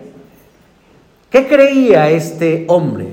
¿Qué 1.28 1.46
creía 1.46 2.08
este 2.10 2.64
hombre? 2.68 3.08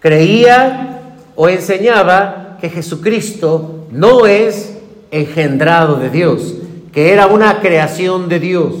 Creía 0.00 1.00
o 1.36 1.48
enseñaba 1.48 2.45
que 2.60 2.70
Jesucristo 2.70 3.86
no 3.90 4.26
es 4.26 4.78
engendrado 5.10 5.96
de 5.96 6.10
Dios, 6.10 6.54
que 6.92 7.12
era 7.12 7.26
una 7.26 7.60
creación 7.60 8.28
de 8.28 8.40
Dios. 8.40 8.74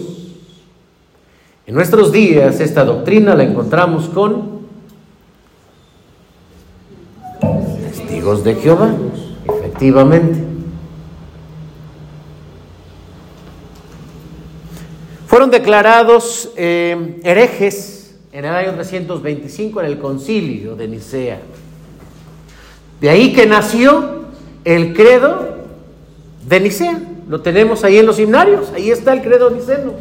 En 1.66 1.74
nuestros 1.74 2.12
días 2.12 2.60
esta 2.60 2.84
doctrina 2.84 3.34
la 3.34 3.42
encontramos 3.42 4.08
con 4.08 4.56
testigos 7.82 8.44
de 8.44 8.54
Jehová, 8.54 8.94
efectivamente. 9.58 10.38
Fueron 15.26 15.50
declarados 15.50 16.50
eh, 16.56 17.20
herejes 17.24 18.16
en 18.32 18.44
el 18.44 18.54
año 18.54 18.74
325 18.74 19.80
en 19.80 19.86
el 19.86 19.98
concilio 19.98 20.76
de 20.76 20.88
Nicea. 20.88 21.40
De 23.00 23.10
ahí 23.10 23.32
que 23.32 23.46
nació 23.46 24.24
el 24.64 24.94
credo 24.94 25.56
de 26.48 26.60
Nicea. 26.60 26.98
Lo 27.28 27.40
tenemos 27.40 27.82
ahí 27.84 27.98
en 27.98 28.06
los 28.06 28.20
himnarios, 28.20 28.72
ahí 28.74 28.90
está 28.90 29.12
el 29.12 29.20
credo 29.20 29.50
niceno, 29.50 29.94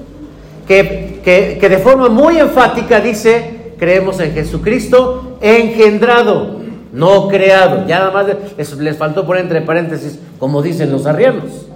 que, 0.67 1.21
que 1.23 1.69
de 1.69 1.77
forma 1.79 2.07
muy 2.07 2.37
enfática 2.37 2.99
dice, 2.99 3.73
creemos 3.79 4.19
en 4.19 4.33
Jesucristo 4.33 5.37
engendrado, 5.41 6.61
no 6.93 7.27
creado. 7.27 7.85
Ya 7.87 7.99
nada 7.99 8.11
más 8.11 8.27
les, 8.57 8.77
les 8.77 8.97
faltó 8.97 9.25
poner 9.25 9.43
entre 9.43 9.61
paréntesis, 9.61 10.19
como 10.39 10.61
dicen 10.61 10.91
los 10.91 11.05
arrianos. 11.05 11.67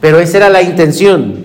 Pero 0.00 0.20
esa 0.20 0.38
era 0.38 0.48
la 0.48 0.62
intención. 0.62 1.44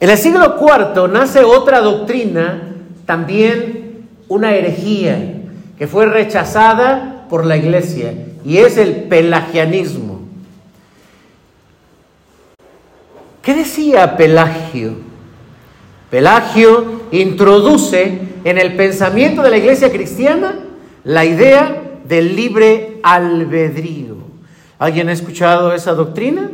En 0.00 0.10
el 0.10 0.18
siglo 0.18 0.56
IV 0.60 1.08
nace 1.08 1.42
otra 1.44 1.80
doctrina, 1.80 2.74
también 3.06 4.08
una 4.28 4.54
herejía, 4.54 5.40
que 5.78 5.86
fue 5.86 6.06
rechazada 6.06 7.13
por 7.28 7.44
la 7.44 7.56
iglesia, 7.56 8.14
y 8.44 8.58
es 8.58 8.76
el 8.76 9.04
pelagianismo. 9.04 10.20
¿Qué 13.42 13.54
decía 13.54 14.16
Pelagio? 14.16 14.94
Pelagio 16.10 17.02
introduce 17.10 18.18
en 18.44 18.58
el 18.58 18.74
pensamiento 18.74 19.42
de 19.42 19.50
la 19.50 19.58
iglesia 19.58 19.90
cristiana 19.90 20.60
la 21.04 21.24
idea 21.24 21.82
del 22.08 22.36
libre 22.36 23.00
albedrío. 23.02 24.16
¿Alguien 24.78 25.08
ha 25.08 25.12
escuchado 25.12 25.74
esa 25.74 25.92
doctrina? 25.92 26.50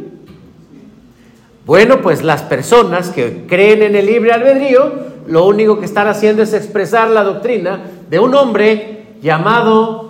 Bueno, 1.64 2.02
pues 2.02 2.22
las 2.24 2.42
personas 2.42 3.10
que 3.10 3.44
creen 3.46 3.82
en 3.82 3.94
el 3.94 4.06
libre 4.06 4.32
albedrío, 4.32 4.92
lo 5.26 5.46
único 5.46 5.78
que 5.78 5.84
están 5.84 6.08
haciendo 6.08 6.42
es 6.42 6.52
expresar 6.52 7.08
la 7.10 7.22
doctrina 7.22 7.82
de 8.08 8.18
un 8.18 8.34
hombre 8.34 9.14
llamado 9.22 10.09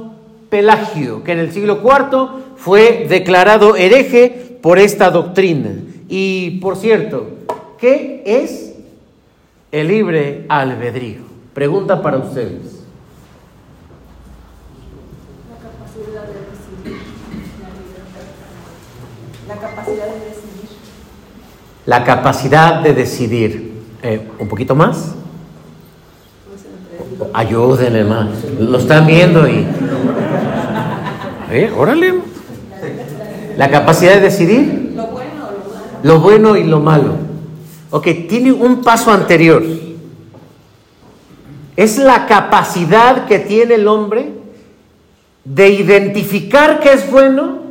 Pelagio, 0.51 1.25
que 1.25 1.33
en 1.33 1.39
el 1.39 1.53
siglo 1.53 1.81
IV 1.83 2.57
fue 2.57 3.07
declarado 3.09 3.77
hereje 3.77 4.59
por 4.61 4.79
esta 4.79 5.11
doctrina. 5.11 5.71
Y 6.09 6.59
por 6.61 6.77
cierto, 6.77 7.29
¿qué 7.79 8.23
es 8.27 8.75
el 9.73 9.89
libre 9.89 10.45
albedrío? 10.49 11.21
Pregunta 11.55 12.03
para 12.03 12.19
ustedes. 12.19 12.85
La 15.49 15.57
capacidad 15.57 16.27
de 16.27 16.35
decidir. 16.51 17.01
La 19.47 19.55
capacidad 19.61 20.07
de 20.07 20.25
decidir 20.25 20.51
la 21.87 22.05
capacidad 22.05 22.81
de 22.81 22.95
decidir. 22.95 23.73
Eh, 24.03 24.29
¿Un 24.39 24.49
poquito 24.49 24.75
más? 24.77 25.15
Ayúdenle 27.33 28.05
más. 28.05 28.29
Lo 28.59 28.79
están 28.79 29.07
viendo 29.07 29.49
y... 29.49 29.67
Órale. 31.77 32.15
La 33.57 33.71
capacidad 33.71 34.15
de 34.15 34.21
decidir. 34.21 34.93
Lo 34.95 35.07
bueno, 35.09 35.49
lo 36.03 36.21
bueno 36.21 36.57
y 36.57 36.65
lo 36.65 36.81
malo. 36.81 37.15
Ok, 37.91 38.07
tiene 38.29 38.53
un 38.53 38.83
paso 38.83 39.11
anterior. 39.11 39.63
Es 41.77 41.99
la 41.99 42.27
capacidad 42.27 43.27
que 43.27 43.41
tiene 43.41 43.75
el 43.75 43.89
hombre 43.89 44.29
de 45.45 45.71
identificar 45.71 46.79
qué 46.79 46.93
es 46.93 47.11
bueno 47.11 47.63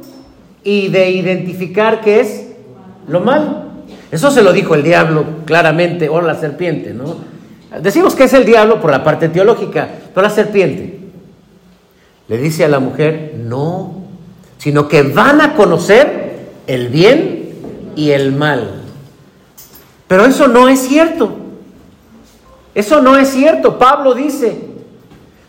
y 0.63 0.89
de 0.89 1.11
identificar 1.11 2.01
qué 2.01 2.19
es 2.19 2.47
lo 3.07 3.21
malo. 3.21 3.69
Eso 4.11 4.29
se 4.31 4.41
lo 4.41 4.51
dijo 4.51 4.75
el 4.75 4.83
diablo 4.83 5.23
claramente, 5.45 6.09
o 6.09 6.19
la 6.19 6.35
serpiente, 6.35 6.93
¿no? 6.93 7.15
Decimos 7.81 8.15
que 8.15 8.23
es 8.23 8.33
el 8.33 8.45
diablo 8.45 8.81
por 8.81 8.91
la 8.91 9.03
parte 9.03 9.29
teológica, 9.29 9.87
pero 10.13 10.27
la 10.27 10.33
serpiente 10.33 10.98
le 12.29 12.37
dice 12.37 12.63
a 12.63 12.69
la 12.69 12.79
mujer, 12.79 13.33
no, 13.37 14.03
sino 14.59 14.87
que 14.87 15.01
van 15.01 15.41
a 15.41 15.55
conocer 15.55 16.49
el 16.67 16.89
bien 16.89 17.55
y 17.95 18.11
el 18.11 18.31
mal. 18.31 18.83
Pero 20.07 20.25
eso 20.25 20.47
no 20.47 20.69
es 20.69 20.79
cierto. 20.79 21.35
Eso 22.75 23.01
no 23.01 23.17
es 23.17 23.29
cierto. 23.29 23.79
Pablo 23.79 24.13
dice, 24.13 24.61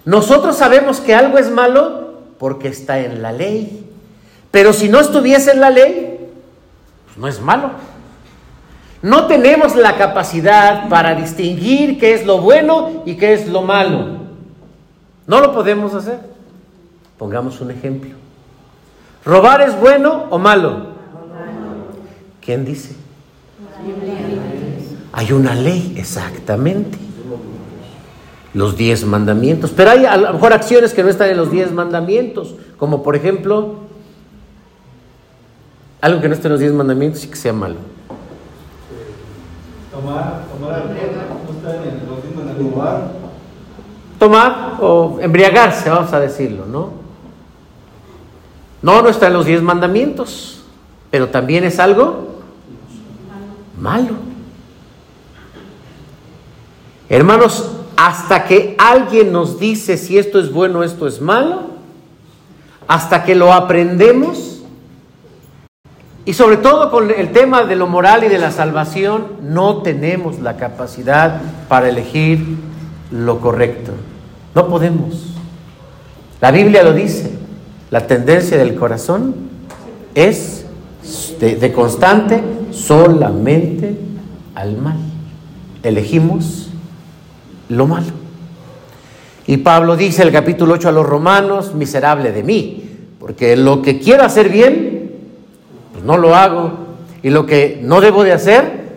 nosotros 0.06 0.56
sabemos 0.56 1.00
que 1.00 1.14
algo 1.14 1.36
es 1.36 1.50
malo 1.50 2.14
porque 2.38 2.68
está 2.68 2.98
en 2.98 3.20
la 3.20 3.32
ley. 3.32 3.86
Pero 4.50 4.72
si 4.72 4.88
no 4.88 5.00
estuviese 5.00 5.52
en 5.52 5.60
la 5.60 5.70
ley, 5.70 6.18
pues 7.04 7.18
no 7.18 7.28
es 7.28 7.40
malo. 7.42 7.72
No 9.02 9.26
tenemos 9.26 9.76
la 9.76 9.96
capacidad 9.96 10.88
para 10.88 11.14
distinguir 11.14 11.98
qué 11.98 12.14
es 12.14 12.24
lo 12.24 12.38
bueno 12.38 13.02
y 13.04 13.16
qué 13.16 13.34
es 13.34 13.48
lo 13.48 13.62
malo. 13.62 14.18
No 15.26 15.40
lo 15.40 15.52
podemos 15.52 15.94
hacer. 15.94 16.29
Pongamos 17.20 17.60
un 17.60 17.70
ejemplo. 17.70 18.12
¿Robar 19.26 19.60
es 19.60 19.78
bueno 19.78 20.24
o 20.30 20.38
malo? 20.38 20.86
¿Quién 22.40 22.64
dice? 22.64 22.96
Hay 25.12 25.30
una 25.30 25.54
ley, 25.54 25.96
exactamente. 25.98 26.96
Los 28.54 28.74
diez 28.74 29.04
mandamientos. 29.04 29.70
Pero 29.70 29.90
hay 29.90 30.06
a 30.06 30.16
lo 30.16 30.32
mejor 30.32 30.54
acciones 30.54 30.94
que 30.94 31.02
no 31.02 31.10
están 31.10 31.28
en 31.28 31.36
los 31.36 31.50
diez 31.50 31.70
mandamientos, 31.70 32.54
como 32.78 33.02
por 33.02 33.14
ejemplo, 33.14 33.80
algo 36.00 36.22
que 36.22 36.28
no 36.28 36.34
esté 36.34 36.48
en 36.48 36.52
los 36.52 36.60
diez 36.60 36.72
mandamientos 36.72 37.22
y 37.22 37.28
que 37.28 37.36
sea 37.36 37.52
malo. 37.52 37.76
Tomar, 39.92 40.44
tomar 40.58 40.84
está. 40.96 41.20
Tomar 44.18 44.78
o 44.80 45.18
embriagarse, 45.20 45.90
vamos 45.90 46.10
a 46.14 46.20
decirlo, 46.20 46.64
¿no? 46.64 46.99
No, 48.82 49.02
no 49.02 49.08
está 49.08 49.26
en 49.26 49.34
los 49.34 49.46
diez 49.46 49.62
mandamientos, 49.62 50.62
pero 51.10 51.28
también 51.28 51.64
es 51.64 51.78
algo 51.78 52.40
malo. 53.78 54.14
Hermanos, 57.08 57.70
hasta 57.96 58.44
que 58.44 58.76
alguien 58.78 59.32
nos 59.32 59.58
dice 59.58 59.98
si 59.98 60.16
esto 60.16 60.38
es 60.38 60.52
bueno, 60.52 60.84
esto 60.84 61.06
es 61.06 61.20
malo, 61.20 61.62
hasta 62.86 63.24
que 63.24 63.34
lo 63.34 63.52
aprendemos, 63.52 64.62
y 66.24 66.34
sobre 66.34 66.58
todo 66.58 66.90
con 66.90 67.10
el 67.10 67.32
tema 67.32 67.64
de 67.64 67.76
lo 67.76 67.86
moral 67.86 68.24
y 68.24 68.28
de 68.28 68.38
la 68.38 68.52
salvación, 68.52 69.26
no 69.42 69.82
tenemos 69.82 70.38
la 70.38 70.56
capacidad 70.56 71.40
para 71.68 71.88
elegir 71.88 72.56
lo 73.10 73.40
correcto. 73.40 73.92
No 74.54 74.68
podemos. 74.68 75.34
La 76.40 76.50
Biblia 76.50 76.82
lo 76.82 76.92
dice. 76.92 77.39
La 77.90 78.06
tendencia 78.06 78.56
del 78.56 78.76
corazón 78.76 79.34
es 80.14 80.64
de, 81.40 81.72
constante 81.72 82.40
solamente 82.70 83.96
al 84.54 84.76
mal. 84.76 84.96
Elegimos 85.82 86.70
lo 87.68 87.86
malo. 87.88 88.12
Y 89.46 89.56
Pablo 89.56 89.96
dice 89.96 90.22
el 90.22 90.30
capítulo 90.30 90.74
8 90.74 90.90
a 90.90 90.92
los 90.92 91.06
romanos, 91.06 91.74
miserable 91.74 92.30
de 92.30 92.44
mí, 92.44 92.84
porque 93.18 93.56
lo 93.56 93.82
que 93.82 93.98
quiero 93.98 94.22
hacer 94.22 94.48
bien, 94.50 95.10
pues 95.92 96.04
no 96.04 96.16
lo 96.16 96.36
hago, 96.36 96.72
y 97.24 97.30
lo 97.30 97.44
que 97.44 97.80
no 97.82 98.00
debo 98.00 98.22
de 98.22 98.32
hacer, 98.32 98.90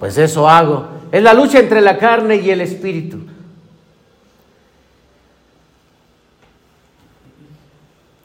pues 0.00 0.16
eso 0.16 0.48
hago. 0.48 0.86
Es 1.12 1.22
la 1.22 1.34
lucha 1.34 1.58
entre 1.58 1.82
la 1.82 1.98
carne 1.98 2.36
y 2.36 2.50
el 2.50 2.62
espíritu. 2.62 3.18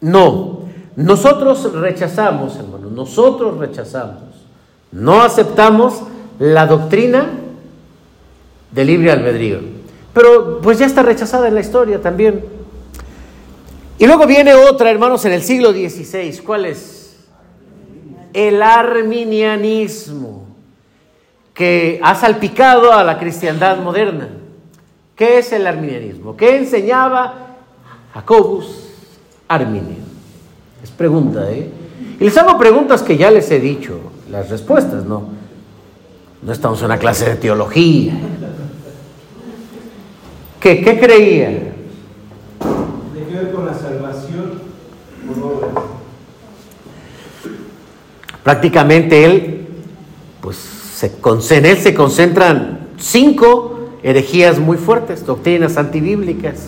No, 0.03 0.63
nosotros 0.97 1.71
rechazamos, 1.71 2.57
hermanos, 2.57 2.91
nosotros 2.91 3.57
rechazamos, 3.57 4.21
no 4.91 5.21
aceptamos 5.21 6.03
la 6.39 6.67
doctrina 6.67 7.25
del 8.69 8.87
libre 8.87 9.11
albedrío. 9.11 9.59
Pero 10.13 10.59
pues 10.59 10.77
ya 10.77 10.87
está 10.87 11.03
rechazada 11.03 11.47
en 11.47 11.55
la 11.55 11.61
historia 11.61 12.01
también. 12.01 12.43
Y 13.97 14.05
luego 14.05 14.27
viene 14.27 14.53
otra, 14.55 14.91
hermanos, 14.91 15.23
en 15.23 15.31
el 15.31 15.41
siglo 15.41 15.71
XVI. 15.71 16.37
¿Cuál 16.45 16.65
es? 16.65 17.15
El 18.33 18.61
arminianismo, 18.61 20.47
que 21.53 22.01
ha 22.03 22.13
salpicado 22.15 22.91
a 22.91 23.05
la 23.05 23.17
cristiandad 23.17 23.77
moderna. 23.77 24.27
¿Qué 25.15 25.37
es 25.37 25.53
el 25.53 25.65
arminianismo? 25.65 26.35
¿Qué 26.35 26.57
enseñaba 26.57 27.55
Jacobus 28.13 28.82
Arminio? 29.47 30.03
Es 30.83 30.91
pregunta, 30.91 31.49
¿eh? 31.51 31.69
Y 32.19 32.23
les 32.23 32.37
hago 32.37 32.57
preguntas 32.57 33.01
que 33.01 33.17
ya 33.17 33.31
les 33.31 33.49
he 33.51 33.59
dicho, 33.59 33.99
las 34.29 34.49
respuestas, 34.49 35.05
¿no? 35.05 35.29
No 36.41 36.51
estamos 36.51 36.79
en 36.79 36.85
una 36.85 36.97
clase 36.97 37.29
de 37.29 37.35
teología. 37.35 38.13
¿Qué, 40.59 40.81
qué 40.81 40.99
creía? 40.99 41.47
Tiene 41.49 43.27
que 43.29 43.35
ver 43.35 43.51
con 43.51 43.65
la 43.65 43.73
salvación 43.73 44.61
por 45.27 45.43
obras. 45.43 45.83
Prácticamente 48.43 49.25
él, 49.25 49.67
pues 50.41 50.57
se, 50.57 51.11
en 51.57 51.65
él 51.65 51.77
se 51.77 51.93
concentran 51.93 52.87
cinco 52.97 53.89
herejías 54.03 54.59
muy 54.59 54.77
fuertes, 54.77 55.25
doctrinas 55.25 55.77
antibíblicas, 55.77 56.67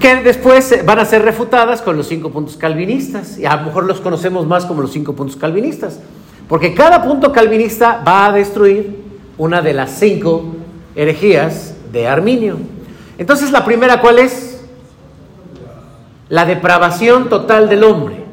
que 0.00 0.16
después 0.16 0.84
van 0.84 0.98
a 0.98 1.04
ser 1.04 1.22
refutadas 1.22 1.82
con 1.82 1.96
los 1.96 2.06
cinco 2.06 2.30
puntos 2.30 2.56
calvinistas, 2.56 3.38
y 3.38 3.46
a 3.46 3.56
lo 3.56 3.62
mejor 3.66 3.84
los 3.84 4.00
conocemos 4.00 4.46
más 4.46 4.64
como 4.66 4.82
los 4.82 4.92
cinco 4.92 5.14
puntos 5.14 5.36
calvinistas, 5.36 6.00
porque 6.48 6.74
cada 6.74 7.02
punto 7.02 7.32
calvinista 7.32 8.02
va 8.06 8.26
a 8.26 8.32
destruir 8.32 9.04
una 9.38 9.62
de 9.62 9.72
las 9.72 9.90
cinco 9.90 10.56
herejías 10.94 11.74
de 11.92 12.08
Arminio. 12.08 12.56
Entonces, 13.18 13.50
la 13.50 13.64
primera, 13.64 14.00
¿cuál 14.00 14.18
es? 14.18 14.64
La 16.28 16.44
depravación 16.44 17.28
total 17.28 17.68
del 17.68 17.84
hombre. 17.84 18.24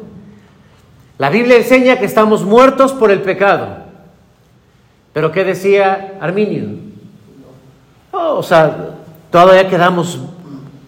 La 1.17 1.29
Biblia 1.29 1.57
enseña 1.57 1.97
que 1.97 2.05
estamos 2.05 2.43
muertos 2.43 2.91
por 2.91 3.11
el 3.11 3.21
pecado. 3.21 3.83
Pero 5.13 5.31
¿qué 5.31 5.43
decía 5.43 6.15
Arminio? 6.19 6.79
Oh, 8.11 8.35
o 8.37 8.43
sea, 8.43 8.95
todavía 9.31 9.69
quedamos, 9.69 10.19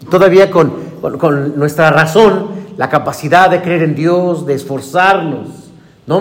todavía 0.09 0.49
con, 0.51 0.73
con- 1.17 1.57
nuestra 1.57 1.89
razón, 1.91 2.47
la 2.77 2.89
capacidad 2.89 3.49
de 3.49 3.61
creer 3.61 3.83
en 3.83 3.95
Dios, 3.95 4.45
de 4.45 4.53
esforzarnos. 4.53 5.47
No, 6.07 6.19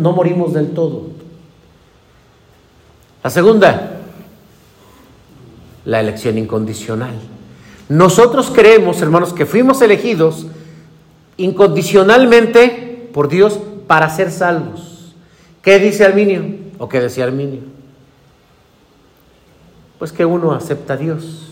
no 0.00 0.12
morimos 0.12 0.52
del 0.54 0.70
todo. 0.72 1.08
La 3.22 3.30
segunda, 3.30 3.98
la 5.84 6.00
elección 6.00 6.38
incondicional. 6.38 7.14
Nosotros 7.88 8.50
creemos, 8.54 9.00
hermanos, 9.02 9.32
que 9.32 9.46
fuimos 9.46 9.80
elegidos 9.82 10.46
incondicionalmente 11.36 13.08
por 13.12 13.28
Dios 13.28 13.58
para 13.86 14.08
ser 14.10 14.30
salvos. 14.30 15.14
¿Qué 15.62 15.78
dice 15.78 16.04
Arminio? 16.04 16.44
¿O 16.78 16.88
qué 16.88 17.00
decía 17.00 17.24
Arminio? 17.24 17.60
Pues 19.98 20.12
que 20.12 20.24
uno 20.24 20.52
acepta 20.52 20.94
a 20.94 20.96
Dios. 20.96 21.48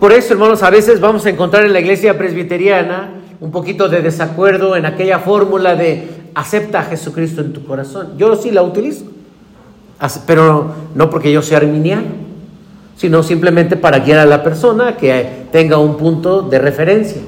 Por 0.00 0.12
eso, 0.12 0.32
hermanos, 0.32 0.62
a 0.64 0.70
veces 0.70 1.00
vamos 1.00 1.24
a 1.26 1.30
encontrar 1.30 1.64
en 1.64 1.72
la 1.72 1.78
iglesia 1.78 2.18
presbiteriana 2.18 3.10
un 3.40 3.52
poquito 3.52 3.88
de 3.88 4.02
desacuerdo 4.02 4.74
en 4.74 4.84
aquella 4.86 5.20
fórmula 5.20 5.76
de 5.76 6.08
acepta 6.34 6.80
a 6.80 6.84
Jesucristo 6.84 7.42
en 7.42 7.52
tu 7.52 7.64
corazón. 7.64 8.18
Yo 8.18 8.34
sí 8.34 8.50
la 8.50 8.62
utilizo, 8.62 9.04
pero 10.26 10.72
no 10.96 11.08
porque 11.08 11.30
yo 11.30 11.42
sea 11.42 11.58
arminiano, 11.58 12.06
sino 12.96 13.22
simplemente 13.22 13.76
para 13.76 14.00
guiar 14.00 14.18
a 14.18 14.26
la 14.26 14.42
persona 14.42 14.96
que 14.96 15.46
tenga 15.52 15.78
un 15.78 15.96
punto 15.96 16.42
de 16.42 16.58
referencia. 16.58 17.22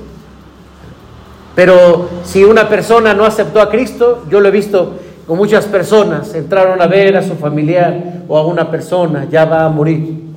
Pero 1.55 2.09
si 2.25 2.43
una 2.43 2.69
persona 2.69 3.15
no 3.15 3.25
aceptó 3.25 3.61
a 3.61 3.71
Cristo, 3.71 4.25
yo 4.29 4.41
lo 4.41 4.49
he 4.49 4.53
visto 4.53 4.95
con 5.25 5.37
muchas 5.37 5.67
personas, 5.67 6.35
entraron 6.35 6.83
a 6.83 6.89
ver 6.89 7.17
a 7.17 7.23
su 7.23 7.37
familiar 7.37 8.25
o 8.27 8.37
a 8.37 8.45
una 8.45 8.69
persona, 8.69 9.29
ya 9.31 9.45
va 9.45 9.67
a 9.67 9.69
morir. 9.69 10.30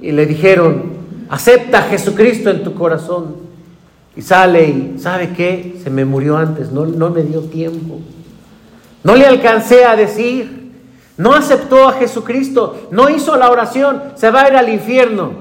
Y 0.00 0.12
le 0.12 0.26
dijeron, 0.26 0.82
acepta 1.28 1.78
a 1.78 1.82
Jesucristo 1.82 2.50
en 2.50 2.62
tu 2.62 2.74
corazón. 2.74 3.36
Y 4.16 4.22
sale 4.22 4.64
y, 4.64 4.98
¿sabe 4.98 5.30
qué? 5.30 5.78
Se 5.82 5.90
me 5.90 6.04
murió 6.04 6.36
antes, 6.36 6.72
no, 6.72 6.86
no 6.86 7.10
me 7.10 7.22
dio 7.22 7.40
tiempo. 7.42 8.00
No 9.04 9.16
le 9.16 9.26
alcancé 9.26 9.84
a 9.84 9.96
decir, 9.96 10.72
no 11.16 11.34
aceptó 11.34 11.88
a 11.88 11.92
Jesucristo, 11.92 12.88
no 12.90 13.08
hizo 13.08 13.36
la 13.36 13.50
oración, 13.50 14.02
se 14.14 14.30
va 14.30 14.42
a 14.42 14.48
ir 14.48 14.56
al 14.56 14.68
infierno. 14.68 15.32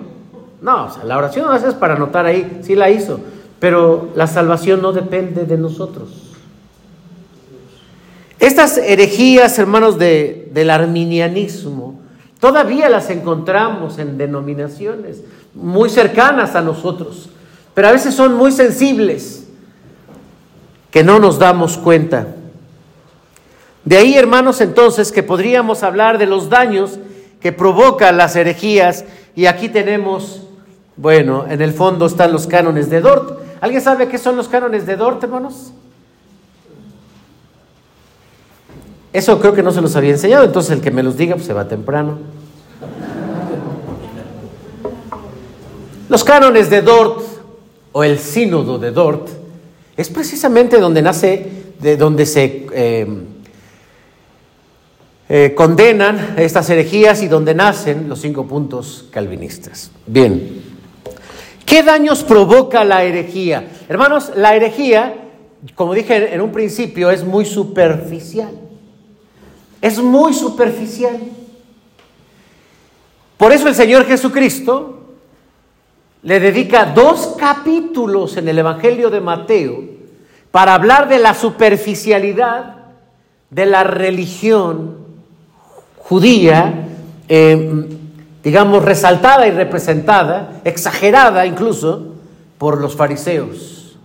No, 0.61 0.85
o 0.85 0.91
sea, 0.91 1.03
la 1.03 1.17
oración 1.17 1.45
no 1.45 1.55
es 1.55 1.73
para 1.75 1.95
anotar 1.95 2.25
ahí, 2.25 2.59
sí 2.63 2.75
la 2.75 2.89
hizo, 2.89 3.19
pero 3.59 4.09
la 4.15 4.27
salvación 4.27 4.81
no 4.81 4.91
depende 4.91 5.45
de 5.45 5.57
nosotros. 5.57 6.35
Estas 8.39 8.77
herejías, 8.77 9.57
hermanos, 9.59 9.97
de, 9.97 10.49
del 10.53 10.69
arminianismo, 10.69 11.99
todavía 12.39 12.89
las 12.89 13.09
encontramos 13.09 13.99
en 13.99 14.17
denominaciones 14.17 15.21
muy 15.53 15.89
cercanas 15.89 16.55
a 16.55 16.61
nosotros, 16.61 17.29
pero 17.73 17.87
a 17.87 17.91
veces 17.91 18.13
son 18.13 18.35
muy 18.35 18.51
sensibles, 18.51 19.47
que 20.91 21.03
no 21.03 21.19
nos 21.19 21.37
damos 21.37 21.77
cuenta. 21.77 22.27
De 23.85 23.97
ahí, 23.97 24.15
hermanos, 24.15 24.61
entonces, 24.61 25.11
que 25.11 25.23
podríamos 25.23 25.83
hablar 25.83 26.17
de 26.17 26.25
los 26.25 26.49
daños 26.49 26.99
que 27.39 27.51
provocan 27.51 28.17
las 28.17 28.35
herejías, 28.35 29.05
y 29.35 29.45
aquí 29.45 29.69
tenemos, 29.69 30.43
bueno, 30.97 31.45
en 31.47 31.61
el 31.61 31.71
fondo 31.71 32.05
están 32.05 32.31
los 32.31 32.47
cánones 32.47 32.89
de 32.89 33.01
Dort. 33.01 33.39
¿Alguien 33.61 33.81
sabe 33.81 34.07
qué 34.07 34.17
son 34.17 34.35
los 34.35 34.49
cánones 34.49 34.85
de 34.85 34.97
Dort, 34.97 35.23
hermanos? 35.23 35.71
Eso 39.11 39.39
creo 39.39 39.53
que 39.53 39.63
no 39.63 39.71
se 39.71 39.81
los 39.81 39.95
había 39.95 40.11
enseñado, 40.11 40.43
entonces 40.43 40.71
el 40.71 40.81
que 40.81 40.91
me 40.91 41.01
los 41.01 41.17
diga 41.17 41.35
pues 41.35 41.47
se 41.47 41.53
va 41.53 41.67
temprano. 41.67 42.19
Los 46.09 46.23
cánones 46.23 46.69
de 46.69 46.81
Dort 46.81 47.21
o 47.91 48.03
el 48.03 48.19
sínodo 48.19 48.77
de 48.77 48.91
Dort 48.91 49.29
es 49.97 50.09
precisamente 50.09 50.79
donde 50.79 51.01
nace, 51.01 51.45
de 51.79 51.97
donde 51.97 52.25
se 52.25 52.67
eh, 52.71 53.07
eh, 55.27 55.53
condenan 55.55 56.35
estas 56.37 56.69
herejías 56.69 57.21
y 57.21 57.27
donde 57.27 57.53
nacen 57.53 58.09
los 58.09 58.21
cinco 58.21 58.47
puntos 58.47 59.07
calvinistas. 59.11 59.91
Bien, 60.07 60.63
¿qué 61.65 61.83
daños 61.83 62.23
provoca 62.23 62.83
la 62.83 63.03
herejía? 63.03 63.67
Hermanos, 63.87 64.31
la 64.35 64.55
herejía, 64.55 65.15
como 65.75 65.93
dije 65.93 66.33
en 66.33 66.41
un 66.41 66.51
principio, 66.51 67.11
es 67.11 67.23
muy 67.23 67.45
superficial. 67.45 68.68
Es 69.81 69.99
muy 69.99 70.33
superficial. 70.33 71.19
Por 73.37 73.51
eso 73.53 73.67
el 73.67 73.75
Señor 73.75 74.05
Jesucristo 74.05 74.99
le 76.23 76.39
dedica 76.39 76.85
dos 76.85 77.35
capítulos 77.37 78.35
en 78.35 78.49
el 78.49 78.57
Evangelio 78.57 79.09
de 79.09 79.21
Mateo 79.21 79.83
para 80.51 80.73
hablar 80.73 81.07
de 81.07 81.19
la 81.19 81.33
superficialidad 81.33 82.75
de 83.49 83.65
la 83.65 83.83
religión 83.83 84.97
judía, 85.97 86.87
eh, 87.29 87.87
digamos, 88.43 88.83
resaltada 88.83 89.47
y 89.47 89.51
representada, 89.51 90.61
exagerada 90.63 91.45
incluso, 91.45 92.15
por 92.57 92.81
los 92.81 92.95
fariseos. 92.95 93.97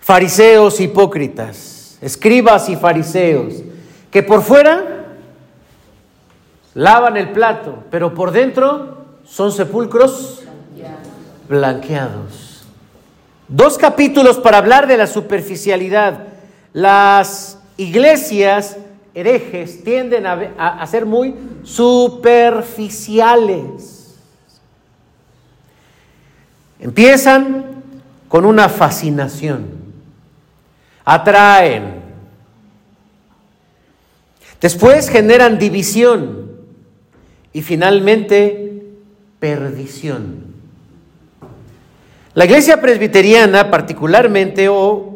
Fariseos 0.00 0.80
hipócritas, 0.80 1.73
escribas 2.04 2.68
y 2.68 2.76
fariseos, 2.76 3.54
que 4.10 4.22
por 4.22 4.42
fuera 4.42 5.06
lavan 6.74 7.16
el 7.16 7.30
plato, 7.30 7.78
pero 7.90 8.14
por 8.14 8.30
dentro 8.30 9.06
son 9.24 9.50
sepulcros 9.50 10.42
blanqueados. 11.48 12.66
Dos 13.48 13.78
capítulos 13.78 14.36
para 14.36 14.58
hablar 14.58 14.86
de 14.86 14.98
la 14.98 15.06
superficialidad. 15.06 16.24
Las 16.74 17.58
iglesias 17.78 18.76
herejes 19.14 19.82
tienden 19.82 20.26
a, 20.26 20.86
ser 20.86 21.06
muy 21.06 21.34
superficiales. 21.62 24.18
Empiezan 26.80 27.64
con 28.28 28.44
una 28.44 28.68
fascinación, 28.68 29.83
atraen, 31.04 32.02
después 34.60 35.08
generan 35.08 35.58
división 35.58 36.50
y 37.52 37.62
finalmente 37.62 38.82
perdición. 39.38 40.44
La 42.34 42.46
iglesia 42.46 42.80
presbiteriana 42.80 43.70
particularmente, 43.70 44.68
o 44.68 45.14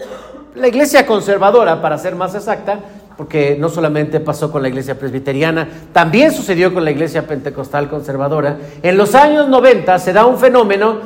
la 0.54 0.68
iglesia 0.68 1.04
conservadora, 1.04 1.82
para 1.82 1.98
ser 1.98 2.14
más 2.14 2.34
exacta, 2.34 2.78
porque 3.16 3.56
no 3.58 3.68
solamente 3.68 4.20
pasó 4.20 4.52
con 4.52 4.62
la 4.62 4.68
iglesia 4.68 4.96
presbiteriana, 4.96 5.68
también 5.92 6.30
sucedió 6.30 6.72
con 6.72 6.84
la 6.84 6.92
iglesia 6.92 7.26
pentecostal 7.26 7.88
conservadora. 7.88 8.56
En 8.80 8.96
los 8.96 9.16
años 9.16 9.48
90 9.48 9.98
se 9.98 10.12
da 10.12 10.26
un 10.26 10.38
fenómeno 10.38 11.00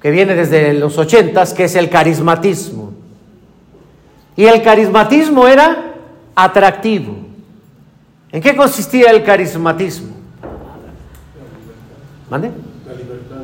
que 0.00 0.10
viene 0.10 0.34
desde 0.34 0.72
los 0.72 0.98
80, 0.98 1.54
que 1.54 1.64
es 1.64 1.76
el 1.76 1.88
carismatismo. 1.88 2.91
Y 4.36 4.44
el 4.44 4.62
carismatismo 4.62 5.46
era 5.46 5.94
atractivo. 6.34 7.16
¿En 8.30 8.40
qué 8.40 8.56
consistía 8.56 9.10
el 9.10 9.22
carismatismo? 9.22 10.14
¿Mande? 12.30 12.50
La 12.86 12.94
libertad 12.94 13.42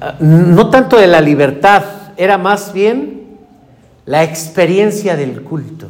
ah, 0.00 0.14
No 0.20 0.70
tanto 0.70 0.96
de 0.98 1.08
la 1.08 1.20
libertad, 1.20 1.82
era 2.16 2.38
más 2.38 2.72
bien 2.72 3.38
la 4.06 4.22
experiencia 4.22 5.16
del 5.16 5.42
culto. 5.42 5.88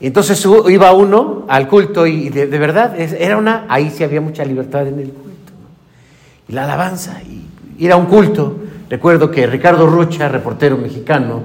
Entonces 0.00 0.46
iba 0.68 0.92
uno 0.92 1.44
al 1.48 1.66
culto 1.66 2.06
y 2.06 2.28
de, 2.28 2.46
verdad 2.46 2.94
era 2.98 3.38
una, 3.38 3.64
ahí 3.68 3.90
sí 3.90 4.04
había 4.04 4.20
mucha 4.20 4.44
libertad 4.44 4.86
en 4.86 4.98
el 4.98 5.10
culto. 5.10 5.52
Y 6.46 6.52
la 6.52 6.64
alabanza, 6.64 7.22
y 7.22 7.48
ir 7.82 7.90
a 7.90 7.96
un 7.96 8.06
culto. 8.06 8.58
Recuerdo 8.94 9.28
que 9.32 9.44
Ricardo 9.48 9.88
Rocha, 9.88 10.28
reportero 10.28 10.78
mexicano, 10.78 11.42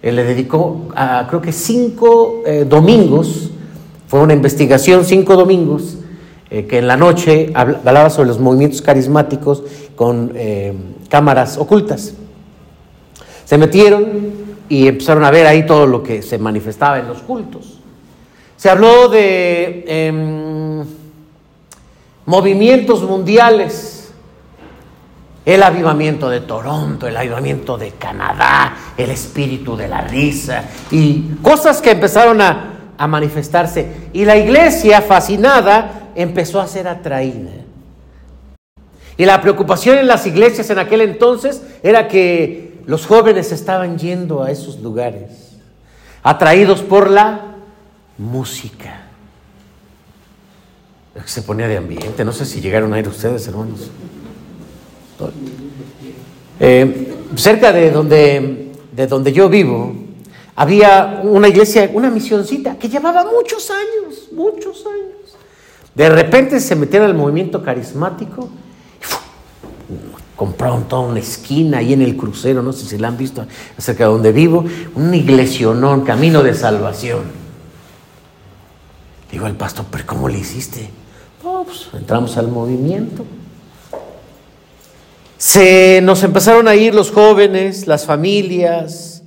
eh, 0.00 0.12
le 0.12 0.22
dedicó 0.22 0.86
a, 0.94 1.26
creo 1.28 1.42
que 1.42 1.50
cinco 1.50 2.44
eh, 2.46 2.64
domingos 2.64 3.50
fue 4.06 4.20
una 4.20 4.34
investigación, 4.34 5.04
cinco 5.04 5.34
domingos, 5.34 5.98
eh, 6.48 6.64
que 6.66 6.78
en 6.78 6.86
la 6.86 6.96
noche 6.96 7.50
hablaba 7.54 8.08
sobre 8.08 8.28
los 8.28 8.38
movimientos 8.38 8.80
carismáticos 8.82 9.64
con 9.96 10.32
cámaras 11.08 11.58
ocultas. 11.58 12.14
Se 13.46 13.58
metieron 13.58 14.30
y 14.68 14.86
empezaron 14.86 15.24
a 15.24 15.32
ver 15.32 15.48
ahí 15.48 15.66
todo 15.66 15.88
lo 15.88 16.04
que 16.04 16.22
se 16.22 16.38
manifestaba 16.38 17.00
en 17.00 17.08
los 17.08 17.18
cultos. 17.22 17.80
Se 18.56 18.70
habló 18.70 19.08
de 19.08 19.84
em, 19.88 20.84
movimientos 22.26 23.02
mundiales, 23.02 24.01
el 25.44 25.62
avivamiento 25.62 26.28
de 26.28 26.40
Toronto, 26.40 27.06
el 27.06 27.16
avivamiento 27.16 27.76
de 27.76 27.90
Canadá, 27.92 28.76
el 28.96 29.10
espíritu 29.10 29.76
de 29.76 29.88
la 29.88 30.02
risa 30.02 30.64
y 30.90 31.34
cosas 31.42 31.80
que 31.80 31.90
empezaron 31.90 32.40
a 32.40 33.06
manifestarse. 33.08 34.10
Y 34.12 34.24
la 34.24 34.36
iglesia, 34.36 35.02
fascinada, 35.02 36.10
empezó 36.14 36.60
a 36.60 36.66
ser 36.68 36.86
atraída. 36.86 37.50
Y 39.16 39.24
la 39.24 39.40
preocupación 39.40 39.98
en 39.98 40.06
las 40.06 40.26
iglesias 40.26 40.70
en 40.70 40.78
aquel 40.78 41.02
entonces 41.02 41.62
era 41.82 42.08
que 42.08 42.80
los 42.86 43.06
jóvenes 43.06 43.52
estaban 43.52 43.98
yendo 43.98 44.42
a 44.42 44.50
esos 44.50 44.80
lugares, 44.80 45.56
atraídos 46.22 46.82
por 46.82 47.10
la 47.10 47.56
música. 48.18 49.02
Se 51.26 51.42
ponía 51.42 51.68
de 51.68 51.76
ambiente, 51.76 52.24
no 52.24 52.32
sé 52.32 52.46
si 52.46 52.60
llegaron 52.60 52.92
a 52.94 52.98
ir 52.98 53.06
ustedes, 53.06 53.46
hermanos. 53.46 53.90
Eh, 56.60 57.14
cerca 57.36 57.72
de 57.72 57.90
donde, 57.90 58.72
de 58.92 59.06
donde 59.06 59.32
yo 59.32 59.48
vivo, 59.48 59.94
había 60.54 61.20
una 61.24 61.48
iglesia, 61.48 61.90
una 61.92 62.10
misioncita 62.10 62.78
que 62.78 62.88
llevaba 62.88 63.24
muchos 63.24 63.70
años, 63.70 64.28
muchos 64.32 64.84
años. 64.86 65.36
De 65.94 66.08
repente 66.08 66.60
se 66.60 66.76
metieron 66.76 67.08
al 67.08 67.16
movimiento 67.16 67.62
carismático 67.62 68.48
y 69.88 70.36
compraron 70.36 70.88
toda 70.88 71.02
una 71.02 71.20
esquina 71.20 71.78
ahí 71.78 71.92
en 71.92 72.02
el 72.02 72.16
crucero, 72.16 72.62
no 72.62 72.72
sé 72.72 72.86
si 72.86 72.98
la 72.98 73.08
han 73.08 73.16
visto 73.16 73.44
acerca 73.76 74.04
de 74.04 74.10
donde 74.10 74.32
vivo, 74.32 74.64
un 74.94 75.14
iglesionón, 75.14 76.02
camino 76.02 76.42
de 76.42 76.54
salvación. 76.54 77.42
Digo 79.30 79.46
al 79.46 79.56
pastor, 79.56 79.86
pero 79.90 80.04
¿cómo 80.06 80.28
le 80.28 80.38
hiciste? 80.38 80.90
pues 81.64 81.88
entramos 81.94 82.36
al 82.36 82.48
movimiento. 82.48 83.24
Se 85.42 86.00
nos 86.04 86.22
empezaron 86.22 86.68
a 86.68 86.76
ir 86.76 86.94
los 86.94 87.10
jóvenes, 87.10 87.88
las 87.88 88.06
familias, 88.06 89.24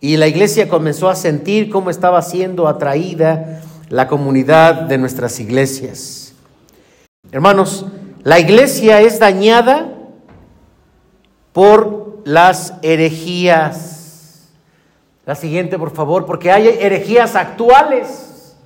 y 0.00 0.16
la 0.16 0.26
iglesia 0.26 0.70
comenzó 0.70 1.10
a 1.10 1.14
sentir 1.14 1.68
cómo 1.68 1.90
estaba 1.90 2.22
siendo 2.22 2.66
atraída 2.66 3.60
la 3.90 4.08
comunidad 4.08 4.72
de 4.72 4.96
nuestras 4.96 5.38
iglesias. 5.38 6.32
Hermanos, 7.30 7.84
la 8.22 8.40
iglesia 8.40 9.02
es 9.02 9.18
dañada 9.18 9.92
por 11.52 12.22
las 12.24 12.72
herejías. 12.80 14.48
La 15.26 15.34
siguiente, 15.34 15.78
por 15.78 15.90
favor, 15.94 16.24
porque 16.24 16.50
hay 16.50 16.68
herejías 16.68 17.36
actuales. 17.36 18.56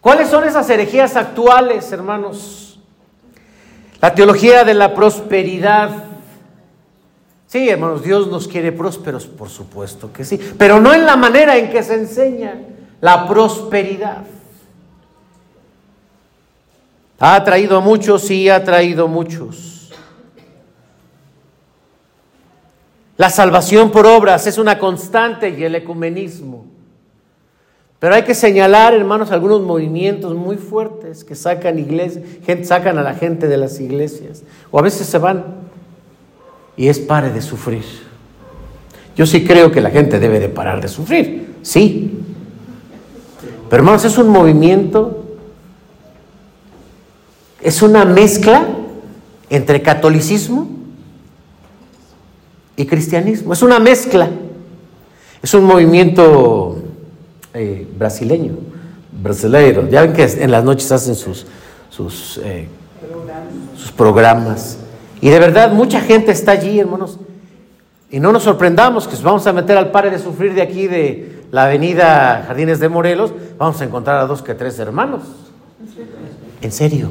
¿Cuáles 0.00 0.30
son 0.30 0.44
esas 0.44 0.70
herejías 0.70 1.14
actuales, 1.14 1.92
hermanos? 1.92 2.80
La 4.00 4.14
teología 4.14 4.64
de 4.64 4.72
la 4.72 4.94
prosperidad 4.94 6.05
Sí, 7.56 7.70
hermanos, 7.70 8.02
Dios 8.02 8.28
nos 8.28 8.46
quiere 8.46 8.70
prósperos, 8.70 9.24
por 9.26 9.48
supuesto 9.48 10.12
que 10.12 10.26
sí, 10.26 10.38
pero 10.58 10.78
no 10.78 10.92
en 10.92 11.06
la 11.06 11.16
manera 11.16 11.56
en 11.56 11.70
que 11.70 11.82
se 11.82 11.94
enseña 11.94 12.60
la 13.00 13.26
prosperidad. 13.26 14.24
Ha 17.18 17.42
traído 17.44 17.78
a 17.78 17.80
muchos, 17.80 18.24
sí, 18.24 18.50
ha 18.50 18.62
traído 18.62 19.08
muchos. 19.08 19.90
La 23.16 23.30
salvación 23.30 23.90
por 23.90 24.04
obras 24.04 24.46
es 24.46 24.58
una 24.58 24.78
constante 24.78 25.48
y 25.48 25.64
el 25.64 25.76
ecumenismo. 25.76 26.66
Pero 27.98 28.16
hay 28.16 28.24
que 28.24 28.34
señalar, 28.34 28.92
hermanos, 28.92 29.30
algunos 29.30 29.62
movimientos 29.62 30.34
muy 30.34 30.58
fuertes 30.58 31.24
que 31.24 31.34
sacan 31.34 31.78
sacan 32.66 32.98
a 32.98 33.02
la 33.02 33.14
gente 33.14 33.48
de 33.48 33.56
las 33.56 33.80
iglesias, 33.80 34.42
o 34.70 34.78
a 34.78 34.82
veces 34.82 35.06
se 35.06 35.16
van 35.16 35.65
y 36.76 36.88
es 36.88 36.98
pare 36.98 37.30
de 37.30 37.42
sufrir. 37.42 37.84
Yo 39.16 39.26
sí 39.26 39.44
creo 39.44 39.72
que 39.72 39.80
la 39.80 39.90
gente 39.90 40.18
debe 40.18 40.40
de 40.40 40.48
parar 40.48 40.80
de 40.80 40.88
sufrir, 40.88 41.56
sí. 41.62 42.20
Pero 43.68 43.80
hermanos, 43.80 44.04
es 44.04 44.18
un 44.18 44.28
movimiento 44.28 45.26
es 47.66 47.82
una 47.82 48.04
mezcla 48.04 48.64
entre 49.50 49.82
catolicismo 49.82 50.68
y 52.76 52.86
cristianismo. 52.86 53.52
Es 53.54 53.62
una 53.62 53.80
mezcla. 53.80 54.30
Es 55.42 55.52
un 55.52 55.64
movimiento 55.64 56.78
eh, 57.52 57.84
brasileño, 57.98 58.52
brasileiro. 59.20 59.88
Ya 59.88 60.02
ven 60.02 60.12
que 60.12 60.22
en 60.22 60.52
las 60.52 60.62
noches 60.62 60.92
hacen 60.92 61.16
sus, 61.16 61.46
sus, 61.90 62.38
eh, 62.44 62.68
sus 63.76 63.90
programas. 63.90 64.78
Y 65.26 65.28
de 65.28 65.40
verdad, 65.40 65.72
mucha 65.72 66.00
gente 66.00 66.30
está 66.30 66.52
allí, 66.52 66.78
hermanos. 66.78 67.18
Y 68.12 68.20
no 68.20 68.30
nos 68.30 68.44
sorprendamos 68.44 69.08
que 69.08 69.16
vamos 69.16 69.44
a 69.48 69.52
meter 69.52 69.76
al 69.76 69.90
padre 69.90 70.10
de 70.10 70.20
sufrir 70.20 70.54
de 70.54 70.62
aquí, 70.62 70.86
de 70.86 71.42
la 71.50 71.64
avenida 71.64 72.44
Jardines 72.46 72.78
de 72.78 72.88
Morelos, 72.88 73.32
vamos 73.58 73.80
a 73.80 73.84
encontrar 73.86 74.18
a 74.18 74.26
dos 74.26 74.40
que 74.40 74.54
tres 74.54 74.78
hermanos. 74.78 75.22
En 76.62 76.70
serio. 76.70 77.08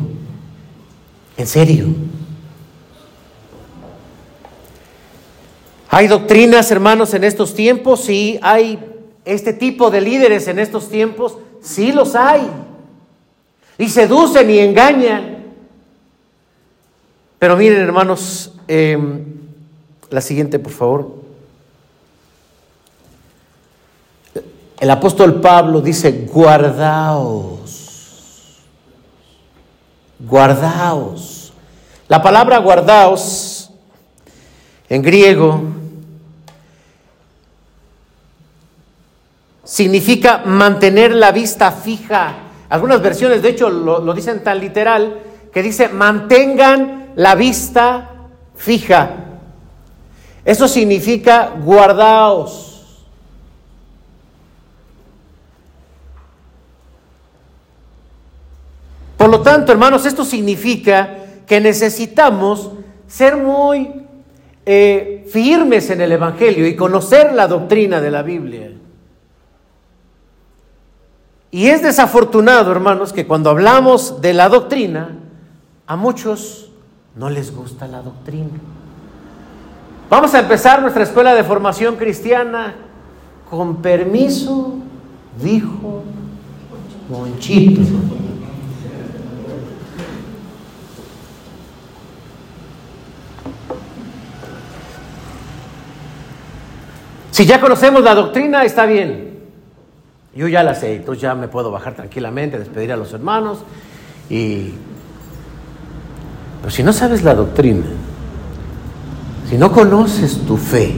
En 1.35 1.45
serio. 1.45 1.87
Hay 5.89 6.07
doctrinas, 6.07 6.71
hermanos, 6.71 7.13
en 7.13 7.25
estos 7.25 7.53
tiempos, 7.53 7.99
sí, 7.99 8.39
hay 8.41 8.79
este 9.25 9.51
tipo 9.51 9.91
de 9.91 9.99
líderes 9.99 10.47
en 10.47 10.59
estos 10.59 10.87
tiempos, 10.87 11.37
sí 11.61 11.91
los 11.91 12.15
hay. 12.15 12.49
Y 13.77 13.89
seducen 13.89 14.49
y 14.49 14.59
engañan. 14.59 15.34
Pero 17.39 17.57
miren, 17.57 17.81
hermanos, 17.81 18.53
em, 18.67 19.25
la 20.09 20.21
siguiente, 20.21 20.59
por 20.59 20.71
favor. 20.71 21.25
El 24.79 24.89
apóstol 24.89 25.41
Pablo 25.41 25.81
dice, 25.81 26.27
guardaos, 26.31 27.81
guardaos. 30.19 31.53
La 32.07 32.21
palabra 32.21 32.59
guardaos 32.59 33.71
en 34.89 35.01
griego 35.01 35.61
significa 39.63 40.43
mantener 40.45 41.15
la 41.15 41.31
vista 41.31 41.71
fija. 41.71 42.35
Algunas 42.69 43.01
versiones, 43.01 43.41
de 43.41 43.49
hecho, 43.49 43.69
lo, 43.69 43.99
lo, 43.99 44.13
dicen 44.13 44.43
tan 44.43 44.59
literal, 44.59 45.19
que 45.51 45.63
dice, 45.63 45.89
mantengan 45.89 47.04
la 47.15 47.35
vista 47.35 48.09
fija. 48.55 49.09
Eso 50.43 50.67
significa 50.67 51.53
guardaos. 51.61 52.65
Por 59.17 59.29
lo 59.29 59.41
tanto, 59.41 59.71
hermanos, 59.71 60.05
esto 60.05 60.23
significa 60.23 61.17
que 61.47 61.59
necesitamos 61.61 62.71
ser 63.07 63.37
muy 63.37 64.05
eh, 64.65 65.25
firmes 65.31 65.89
en 65.89 66.01
el 66.01 66.11
Evangelio 66.11 66.67
y 66.67 66.75
conocer 66.75 67.33
la 67.33 67.47
doctrina 67.47 68.01
de 68.01 68.11
la 68.11 68.23
Biblia. 68.23 68.71
Y 71.49 71.67
es 71.67 71.81
desafortunado, 71.81 72.71
hermanos, 72.71 73.13
que 73.13 73.25
cuando 73.25 73.49
hablamos 73.49 74.21
de 74.21 74.33
la 74.33 74.49
doctrina, 74.49 75.17
a 75.87 75.95
muchos 75.95 76.71
no 77.15 77.29
les 77.29 77.55
gusta 77.55 77.87
la 77.87 78.01
doctrina. 78.01 78.59
Vamos 80.09 80.33
a 80.33 80.39
empezar 80.39 80.81
nuestra 80.81 81.03
escuela 81.03 81.33
de 81.33 81.43
formación 81.43 81.95
cristiana. 81.95 82.75
Con 83.49 83.77
permiso, 83.81 84.75
dijo 85.41 86.03
Monchito. 87.09 87.81
Si 97.31 97.45
ya 97.45 97.59
conocemos 97.59 98.01
la 98.01 98.15
doctrina, 98.15 98.63
está 98.63 98.85
bien. 98.85 99.39
Yo 100.33 100.47
ya 100.47 100.63
la 100.63 100.73
sé, 100.73 100.95
entonces 100.95 101.21
ya 101.21 101.35
me 101.35 101.47
puedo 101.47 101.71
bajar 101.71 101.93
tranquilamente, 101.93 102.57
despedir 102.57 102.91
a 102.91 102.97
los 102.97 103.13
hermanos. 103.13 103.59
Y... 104.29 104.73
Pero 106.65 106.75
si 106.75 106.81
no 106.81 106.93
sabes 106.93 107.21
la 107.21 107.35
doctrina, 107.35 107.85
si 109.47 109.55
no 109.55 109.71
conoces 109.71 110.39
tu 110.47 110.57
fe, 110.57 110.95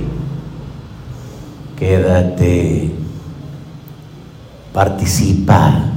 quédate, 1.77 2.89
participa. 4.71 5.91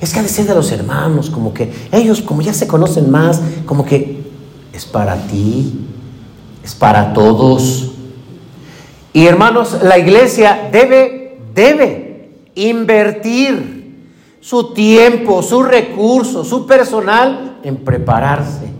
Es 0.00 0.12
que 0.12 0.18
ha 0.18 0.22
de 0.24 0.28
ser 0.28 0.46
de 0.46 0.56
los 0.56 0.72
hermanos, 0.72 1.30
como 1.30 1.54
que 1.54 1.72
ellos, 1.92 2.20
como 2.20 2.42
ya 2.42 2.52
se 2.52 2.66
conocen 2.66 3.08
más, 3.08 3.40
como 3.64 3.86
que 3.86 4.24
es 4.72 4.84
para 4.84 5.14
ti, 5.28 5.86
es 6.64 6.74
para 6.74 7.12
todos. 7.12 7.92
Y 9.12 9.24
hermanos, 9.26 9.84
la 9.84 9.98
iglesia 9.98 10.68
debe, 10.72 11.38
debe 11.54 12.32
invertir 12.56 14.00
su 14.40 14.74
tiempo, 14.74 15.44
su 15.44 15.62
recurso, 15.62 16.44
su 16.44 16.66
personal 16.66 17.60
en 17.62 17.76
prepararse. 17.76 18.74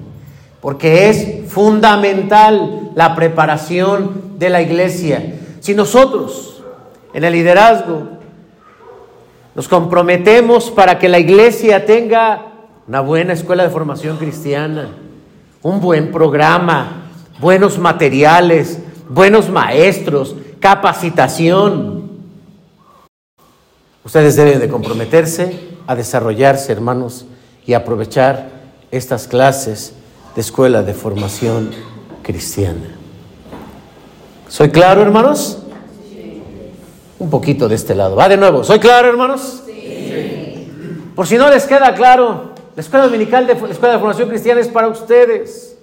Porque 0.60 1.08
es 1.08 1.50
fundamental 1.50 2.90
la 2.94 3.14
preparación 3.14 4.38
de 4.38 4.50
la 4.50 4.62
iglesia. 4.62 5.34
Si 5.60 5.74
nosotros 5.74 6.62
en 7.12 7.24
el 7.24 7.32
liderazgo 7.32 8.08
nos 9.54 9.68
comprometemos 9.68 10.70
para 10.70 10.98
que 10.98 11.08
la 11.08 11.18
iglesia 11.18 11.86
tenga 11.86 12.52
una 12.86 13.00
buena 13.00 13.32
escuela 13.32 13.62
de 13.62 13.70
formación 13.70 14.16
cristiana, 14.18 14.90
un 15.62 15.80
buen 15.80 16.12
programa, 16.12 17.10
buenos 17.40 17.78
materiales, 17.78 18.78
buenos 19.08 19.48
maestros, 19.48 20.36
capacitación. 20.60 22.10
Ustedes 24.04 24.36
deben 24.36 24.60
de 24.60 24.68
comprometerse 24.68 25.68
a 25.86 25.94
desarrollarse, 25.94 26.72
hermanos, 26.72 27.26
y 27.66 27.72
aprovechar 27.72 28.50
estas 28.90 29.26
clases 29.26 29.94
de 30.36 30.40
escuela 30.40 30.84
de 30.84 30.94
formación 30.94 31.72
cristiana. 32.22 32.94
¿Soy 34.46 34.70
claro, 34.70 35.02
hermanos? 35.02 35.58
Un 37.18 37.28
poquito 37.28 37.68
de 37.68 37.74
este 37.74 37.96
lado. 37.96 38.14
Va 38.14 38.28
de 38.28 38.36
nuevo. 38.36 38.62
¿Soy 38.62 38.78
claro, 38.78 39.08
hermanos? 39.08 39.64
Sí. 39.66 40.70
Por 41.16 41.26
si 41.26 41.36
no 41.36 41.50
les 41.50 41.64
queda 41.64 41.92
claro, 41.94 42.52
la 42.76 42.80
escuela 42.80 43.06
dominical 43.06 43.48
de 43.48 43.54
la 43.54 43.70
escuela 43.70 43.94
de 43.94 43.98
formación 43.98 44.28
cristiana 44.28 44.60
es 44.60 44.68
para 44.68 44.86
ustedes. 44.86 45.76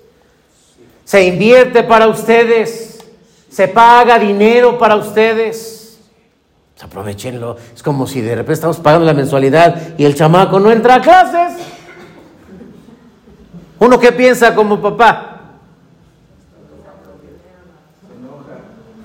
Se 1.03 1.25
invierte 1.25 1.83
para 1.83 2.07
ustedes 2.07 2.93
se 3.53 3.67
paga 3.67 4.17
dinero 4.17 4.79
para 4.79 4.95
ustedes. 4.95 5.99
Aprovechenlo. 6.81 7.55
Es 7.73 7.83
como 7.83 8.07
si 8.07 8.19
de 8.19 8.35
repente 8.35 8.53
estamos 8.53 8.77
pagando 8.77 9.05
la 9.05 9.13
mensualidad 9.13 9.97
y 9.97 10.05
el 10.05 10.15
chamaco 10.15 10.59
no 10.59 10.71
entra 10.71 10.95
a 10.95 11.01
clases. 11.01 11.63
¿Uno 13.83 13.99
qué 13.99 14.13
piensa 14.13 14.55
como 14.55 14.79
papá? 14.79 15.41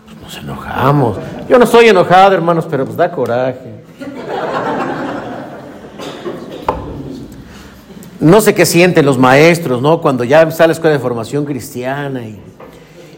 Pues 0.06 0.20
nos 0.22 0.36
enojamos. 0.36 1.18
Yo 1.48 1.58
no 1.58 1.64
estoy 1.64 1.88
enojado, 1.88 2.32
hermanos, 2.34 2.64
pero 2.70 2.84
pues 2.84 2.96
da 2.96 3.10
coraje. 3.10 3.82
No 8.20 8.40
sé 8.40 8.54
qué 8.54 8.64
sienten 8.64 9.04
los 9.04 9.18
maestros, 9.18 9.82
¿no? 9.82 10.00
Cuando 10.00 10.22
ya 10.22 10.48
sale 10.52 10.68
la 10.68 10.72
escuela 10.74 10.94
de 10.94 11.00
formación 11.00 11.44
cristiana 11.44 12.22
y 12.22 12.40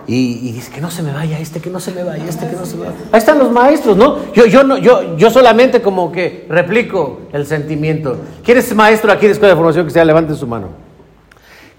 y, 0.07 0.53
dice 0.53 0.73
que 0.73 0.81
no 0.81 0.91
se 0.91 1.05
me 1.05 1.13
vaya 1.13 1.39
este, 1.39 1.61
que 1.61 1.71
no 1.71 1.79
se 1.79 1.93
me 1.93 2.03
vaya 2.03 2.25
este, 2.25 2.49
que 2.49 2.57
no 2.57 2.67
se 2.67 2.77
me 2.77 2.87
vaya. 2.87 2.97
Ahí 3.13 3.19
están 3.19 3.39
los 3.39 3.53
maestros, 3.53 3.97
¿no? 3.97 4.33
Yo, 4.33 4.45
yo, 4.47 4.65
no, 4.65 4.77
yo, 4.77 5.17
yo 5.17 5.31
solamente 5.31 5.81
como 5.83 6.11
que 6.11 6.47
replico 6.49 7.21
el 7.33 7.47
sentimiento. 7.47 8.17
¿Quién 8.43 8.59
es 8.59 8.75
maestro 8.75 9.13
aquí 9.13 9.27
de 9.27 9.33
Escuela 9.35 9.55
de 9.55 9.57
Formación 9.57 9.89
sea? 9.89 10.05
Levanten 10.05 10.35
su 10.35 10.49
mano. 10.49 10.90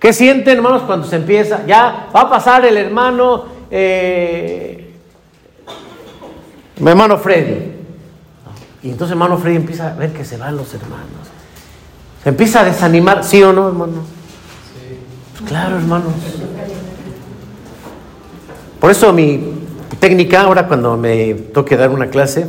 ¿Qué 0.02 0.14
sienten, 0.14 0.58
hermanos, 0.58 0.82
cuando 0.82 1.06
se 1.06 1.16
empieza? 1.18 1.64
Ya 1.68 2.10
va 2.14 2.22
a 2.22 2.30
pasar 2.30 2.66
el 2.66 2.76
hermano, 2.76 3.46
eh, 3.70 4.96
mi 6.80 6.90
hermano 6.90 7.20
Freddy. 7.20 7.72
Y 8.82 8.90
entonces 8.90 9.12
hermano 9.12 9.38
Freddy 9.38 9.58
empieza 9.58 9.92
a 9.92 9.94
ver 9.94 10.12
que 10.12 10.26
se 10.26 10.38
van 10.38 10.58
los 10.58 10.74
hermanos. 10.74 11.06
Se 12.24 12.30
empieza 12.30 12.62
a 12.62 12.64
desanimar, 12.64 13.24
¿sí 13.24 13.44
o 13.44 13.54
no, 13.54 13.68
hermano? 13.68 14.02
Pues 15.38 15.48
claro, 15.48 15.76
hermanos. 15.76 16.14
Por 18.80 18.90
eso 18.90 19.14
mi 19.14 19.54
técnica 20.00 20.42
ahora 20.42 20.68
cuando 20.68 20.98
me 20.98 21.36
toque 21.36 21.78
dar 21.78 21.92
una 21.92 22.10
clase 22.10 22.48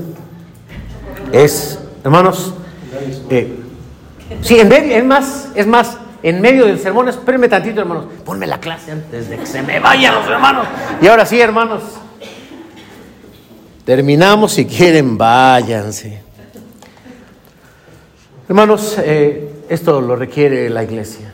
es, 1.32 1.78
hermanos, 2.02 2.54
eh, 3.28 3.58
sí, 4.40 4.58
en 4.58 4.68
medio, 4.70 4.96
es 4.96 5.04
más, 5.04 5.48
es 5.54 5.66
más, 5.66 5.98
en 6.22 6.40
medio 6.40 6.66
del 6.66 6.78
sermón, 6.78 7.08
espérenme 7.08 7.48
tantito, 7.48 7.80
hermanos, 7.80 8.04
ponme 8.24 8.46
la 8.46 8.60
clase 8.60 8.92
antes 8.92 9.28
de 9.28 9.38
que 9.38 9.46
se 9.46 9.62
me 9.62 9.80
vayan 9.80 10.14
los 10.14 10.26
hermanos. 10.26 10.66
Y 11.00 11.06
ahora 11.08 11.26
sí, 11.26 11.40
hermanos, 11.40 11.82
terminamos, 13.84 14.52
si 14.52 14.64
quieren, 14.64 15.18
váyanse. 15.18 16.22
Hermanos, 18.48 18.96
eh, 18.98 19.64
esto 19.68 20.00
lo 20.00 20.14
requiere 20.14 20.70
la 20.70 20.84
iglesia. 20.84 21.32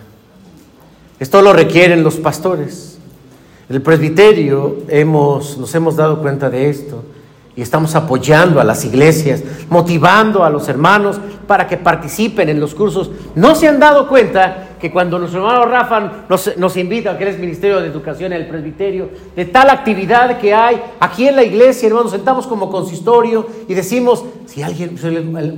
Esto 1.19 1.43
lo 1.43 1.53
requieren 1.53 2.05
los 2.05 2.17
pastores. 2.17 2.99
El 3.69 3.83
presbiterio 3.83 4.79
hemos, 4.89 5.59
nos 5.59 5.75
hemos 5.75 5.97
dado 5.97 6.21
cuenta 6.21 6.49
de 6.49 6.71
esto 6.71 7.05
y 7.57 7.61
estamos 7.61 7.97
apoyando 7.97 8.61
a 8.61 8.65
las 8.65 8.85
iglesias, 8.85 9.43
motivando 9.69 10.45
a 10.45 10.51
los 10.51 10.69
hermanos 10.69 11.21
para 11.47 11.67
que 11.67 11.77
participen 11.77 12.49
en 12.49 12.61
los 12.61 12.75
cursos. 12.75 13.11
¿No 13.35 13.57
se 13.57 13.67
han 13.67 13.81
dado 13.81 14.09
cuenta 14.09 14.68
que 14.79 14.91
cuando 14.91 15.19
nuestro 15.19 15.41
hermano 15.41 15.65
Rafa 15.65 16.25
nos, 16.29 16.57
nos 16.57 16.77
invita, 16.77 17.19
que 17.19 17.29
es 17.29 17.39
Ministerio 17.39 17.81
de 17.81 17.89
Educación 17.89 18.33
en 18.33 18.43
el 18.43 18.49
presbiterio, 18.49 19.11
de 19.35 19.45
tal 19.45 19.71
actividad 19.71 20.39
que 20.39 20.55
hay 20.55 20.81
aquí 21.01 21.29
en 21.29 21.37
la 21.37 21.43
iglesia, 21.43 21.89
hermanos, 21.89 22.13
sentamos 22.13 22.47
como 22.47 22.71
consistorio 22.71 23.47
y 23.69 23.75
decimos, 23.75 24.25
si 24.47 24.63
alguien, 24.63 24.97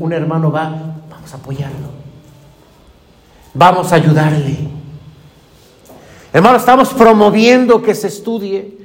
un 0.00 0.12
hermano 0.12 0.50
va, 0.50 0.94
vamos 1.10 1.32
a 1.32 1.36
apoyarlo, 1.36 1.88
vamos 3.54 3.92
a 3.92 3.96
ayudarle. 3.96 4.56
Hermano, 6.32 6.56
estamos 6.58 6.90
promoviendo 6.90 7.82
que 7.82 7.94
se 7.94 8.06
estudie. 8.06 8.78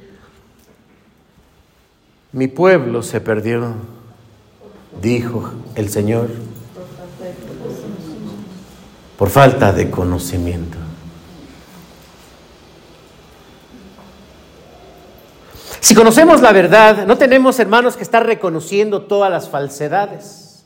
Mi 2.32 2.48
pueblo 2.48 3.02
se 3.02 3.20
perdió, 3.20 3.74
dijo 5.00 5.52
el 5.76 5.88
Señor, 5.88 6.28
por 9.18 9.30
falta 9.30 9.72
de 9.72 9.90
conocimiento. 9.90 10.76
Si 15.80 15.94
conocemos 15.94 16.40
la 16.40 16.52
verdad, 16.52 17.06
no 17.06 17.16
tenemos 17.16 17.60
hermanos 17.60 17.96
que 17.96 18.02
estar 18.02 18.26
reconociendo 18.26 19.02
todas 19.02 19.30
las 19.30 19.48
falsedades. 19.48 20.64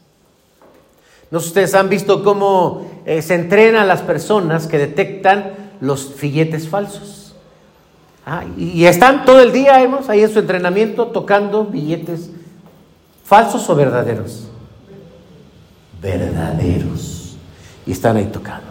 No 1.31 1.41
sé 1.41 1.49
ustedes 1.49 1.75
han 1.75 1.89
visto 1.89 2.25
cómo 2.25 2.91
eh, 3.05 3.23
se 3.23 3.35
entrenan 3.35 3.87
las 3.87 4.01
personas 4.01 4.67
que 4.67 4.79
detectan 4.79 5.53
los 5.81 6.15
filletes 6.15 6.69
falsos. 6.69 7.35
Ah, 8.25 8.45
y 8.57 8.85
están 8.85 9.25
todo 9.25 9.41
el 9.41 9.53
día, 9.53 9.77
ahí 9.77 10.23
en 10.23 10.33
su 10.33 10.39
entrenamiento 10.39 11.09
tocando 11.09 11.65
billetes 11.67 12.31
falsos 13.25 13.69
o 13.69 13.75
verdaderos. 13.75 14.49
Verdaderos. 16.01 17.20
Y 17.91 17.93
están 17.93 18.17
ahí 18.17 18.27
tocando, 18.27 18.69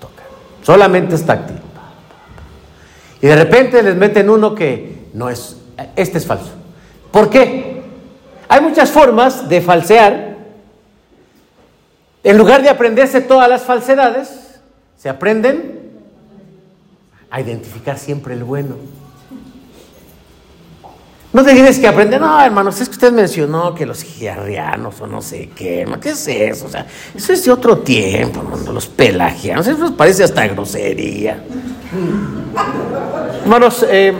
tocan. 0.00 0.24
Solamente 0.62 1.16
es 1.16 1.26
táctil. 1.26 1.58
Y 3.20 3.26
de 3.26 3.36
repente 3.36 3.82
les 3.82 3.94
meten 3.94 4.30
uno 4.30 4.54
que 4.54 5.10
no 5.12 5.28
es, 5.28 5.58
este 5.94 6.16
es 6.16 6.24
falso. 6.24 6.52
¿Por 7.12 7.28
qué? 7.28 7.82
Hay 8.48 8.62
muchas 8.62 8.90
formas 8.90 9.50
de 9.50 9.60
falsear. 9.60 10.38
En 12.24 12.38
lugar 12.38 12.62
de 12.62 12.70
aprenderse 12.70 13.20
todas 13.20 13.50
las 13.50 13.64
falsedades, 13.64 14.58
se 14.96 15.10
aprenden 15.10 15.90
a 17.28 17.42
identificar 17.42 17.98
siempre 17.98 18.32
el 18.32 18.44
bueno. 18.44 18.76
No 21.30 21.44
te 21.44 21.52
tienes 21.52 21.78
que 21.78 21.86
aprender, 21.86 22.18
no, 22.18 22.40
hermanos, 22.40 22.80
es 22.80 22.88
que 22.88 22.94
usted 22.94 23.12
mencionó 23.12 23.74
que 23.74 23.84
los 23.84 24.02
giarrianos 24.02 24.98
o 25.02 25.06
no 25.06 25.20
sé 25.20 25.50
qué, 25.54 25.86
¿qué 26.00 26.10
es 26.10 26.26
eso? 26.26 26.66
O 26.66 26.68
sea, 26.70 26.86
eso 27.14 27.32
es 27.34 27.44
de 27.44 27.50
otro 27.50 27.78
tiempo, 27.78 28.40
hermano, 28.40 28.72
los 28.72 28.86
pelagianos, 28.86 29.66
eso 29.66 29.94
parece 29.94 30.24
hasta 30.24 30.46
grosería. 30.46 31.44
Hermanos, 33.42 33.84
eh, 33.90 34.14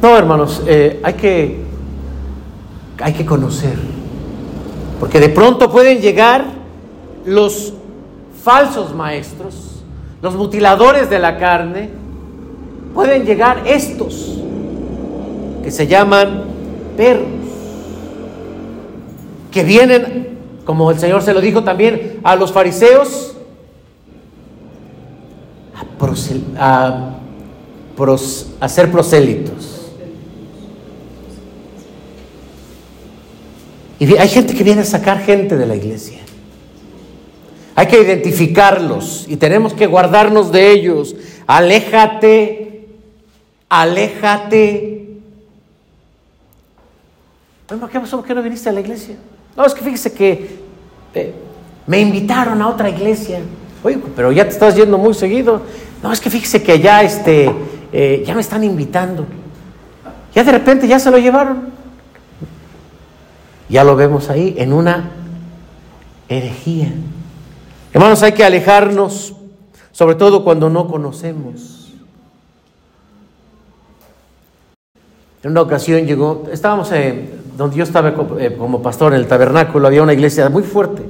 no, 0.00 0.16
hermanos, 0.16 0.62
eh, 0.68 1.00
hay 1.02 1.14
que, 1.14 1.60
hay 3.02 3.12
que 3.14 3.26
conocer, 3.26 3.76
porque 5.00 5.18
de 5.18 5.28
pronto 5.28 5.72
pueden 5.72 6.00
llegar 6.00 6.44
los 7.24 7.72
falsos 8.44 8.94
maestros, 8.94 9.82
los 10.22 10.36
mutiladores 10.36 11.10
de 11.10 11.18
la 11.18 11.36
carne, 11.36 11.99
pueden 13.00 13.24
llegar 13.24 13.62
estos 13.64 14.36
que 15.62 15.70
se 15.70 15.86
llaman 15.86 16.44
perros, 16.98 17.28
que 19.50 19.64
vienen, 19.64 20.36
como 20.66 20.90
el 20.90 20.98
Señor 20.98 21.22
se 21.22 21.32
lo 21.32 21.40
dijo 21.40 21.64
también 21.64 22.20
a 22.22 22.36
los 22.36 22.52
fariseos, 22.52 23.36
a, 26.58 27.14
a 28.60 28.68
ser 28.68 28.92
prosélitos. 28.92 29.92
Y 33.98 34.14
hay 34.14 34.28
gente 34.28 34.54
que 34.54 34.62
viene 34.62 34.82
a 34.82 34.84
sacar 34.84 35.20
gente 35.20 35.56
de 35.56 35.64
la 35.64 35.74
iglesia. 35.74 36.18
Hay 37.74 37.86
que 37.86 38.02
identificarlos 38.02 39.24
y 39.26 39.36
tenemos 39.36 39.72
que 39.72 39.86
guardarnos 39.86 40.52
de 40.52 40.70
ellos. 40.70 41.16
Aléjate, 41.46 42.59
aléjate. 43.70 45.00
¿qué 47.90 48.00
pasó? 48.00 48.18
¿Por 48.18 48.26
qué 48.26 48.34
no 48.34 48.42
viniste 48.42 48.68
a 48.68 48.72
la 48.72 48.80
iglesia? 48.80 49.16
No, 49.56 49.64
es 49.64 49.72
que 49.72 49.82
fíjese 49.82 50.12
que 50.12 50.58
eh, 51.14 51.34
me 51.86 52.00
invitaron 52.00 52.60
a 52.60 52.68
otra 52.68 52.90
iglesia. 52.90 53.40
Oye, 53.82 53.98
pero 54.14 54.32
ya 54.32 54.44
te 54.44 54.50
estás 54.50 54.74
yendo 54.74 54.98
muy 54.98 55.14
seguido. 55.14 55.62
No, 56.02 56.12
es 56.12 56.20
que 56.20 56.28
fíjese 56.28 56.62
que 56.62 56.80
ya, 56.80 57.02
este, 57.02 57.50
eh, 57.92 58.24
ya 58.26 58.34
me 58.34 58.40
están 58.40 58.64
invitando. 58.64 59.24
Ya 60.34 60.44
de 60.44 60.52
repente 60.52 60.88
ya 60.88 60.98
se 60.98 61.10
lo 61.10 61.18
llevaron. 61.18 61.70
Ya 63.68 63.84
lo 63.84 63.94
vemos 63.94 64.28
ahí 64.30 64.56
en 64.58 64.72
una 64.72 65.10
herejía. 66.28 66.92
Hermanos, 67.92 68.22
hay 68.22 68.32
que 68.32 68.44
alejarnos, 68.44 69.34
sobre 69.92 70.16
todo 70.16 70.42
cuando 70.42 70.68
no 70.70 70.88
conocemos. 70.88 71.79
En 75.42 75.52
una 75.52 75.62
ocasión 75.62 76.06
llegó, 76.06 76.44
estábamos 76.52 76.90
donde 77.56 77.76
yo 77.76 77.84
estaba 77.84 78.14
eh, 78.38 78.56
como 78.58 78.82
pastor 78.82 79.14
en 79.14 79.20
el 79.20 79.26
tabernáculo, 79.26 79.86
había 79.86 80.02
una 80.02 80.12
iglesia 80.12 80.48
muy 80.50 80.62
fuerte, 80.62 81.02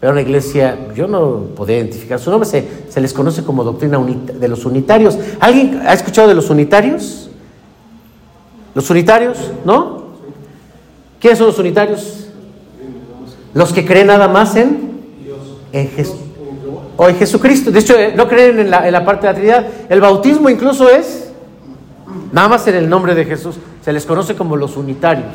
era 0.00 0.12
una 0.12 0.22
iglesia, 0.22 0.78
yo 0.94 1.06
no 1.06 1.48
podía 1.54 1.76
identificar 1.78 2.18
su 2.18 2.30
nombre, 2.30 2.48
se, 2.48 3.00
les 3.00 3.12
conoce 3.12 3.42
como 3.42 3.64
doctrina 3.64 3.98
de 3.98 4.48
los 4.48 4.64
unitarios. 4.64 5.18
¿Alguien 5.40 5.82
ha 5.86 5.92
escuchado 5.92 6.28
de 6.28 6.34
los 6.34 6.50
unitarios? 6.50 7.30
¿Los 8.74 8.88
unitarios? 8.90 9.38
¿No? 9.64 10.04
¿Quiénes 11.20 11.38
son 11.38 11.48
los 11.48 11.58
unitarios? 11.58 12.28
Los 13.54 13.72
que 13.72 13.84
creen 13.84 14.06
nada 14.06 14.28
más 14.28 14.56
en 14.56 14.88
en 15.72 15.90
o 16.96 17.08
en 17.08 17.16
Jesucristo. 17.16 17.70
De 17.70 17.78
hecho, 17.78 17.96
eh, 17.96 18.12
no 18.16 18.28
creen 18.28 18.58
en 18.58 18.70
la, 18.70 19.04
parte 19.04 19.26
de 19.26 19.32
la 19.32 19.34
Trinidad. 19.34 19.66
El 19.88 20.00
bautismo 20.00 20.50
incluso 20.50 20.88
es 20.88 21.27
nada 22.32 22.48
más 22.48 22.66
en 22.66 22.76
el 22.76 22.88
nombre 22.88 23.14
de 23.14 23.24
Jesús. 23.24 23.56
Se 23.84 23.92
les 23.92 24.04
conoce 24.04 24.34
como 24.34 24.56
los 24.56 24.76
unitarios. 24.76 25.32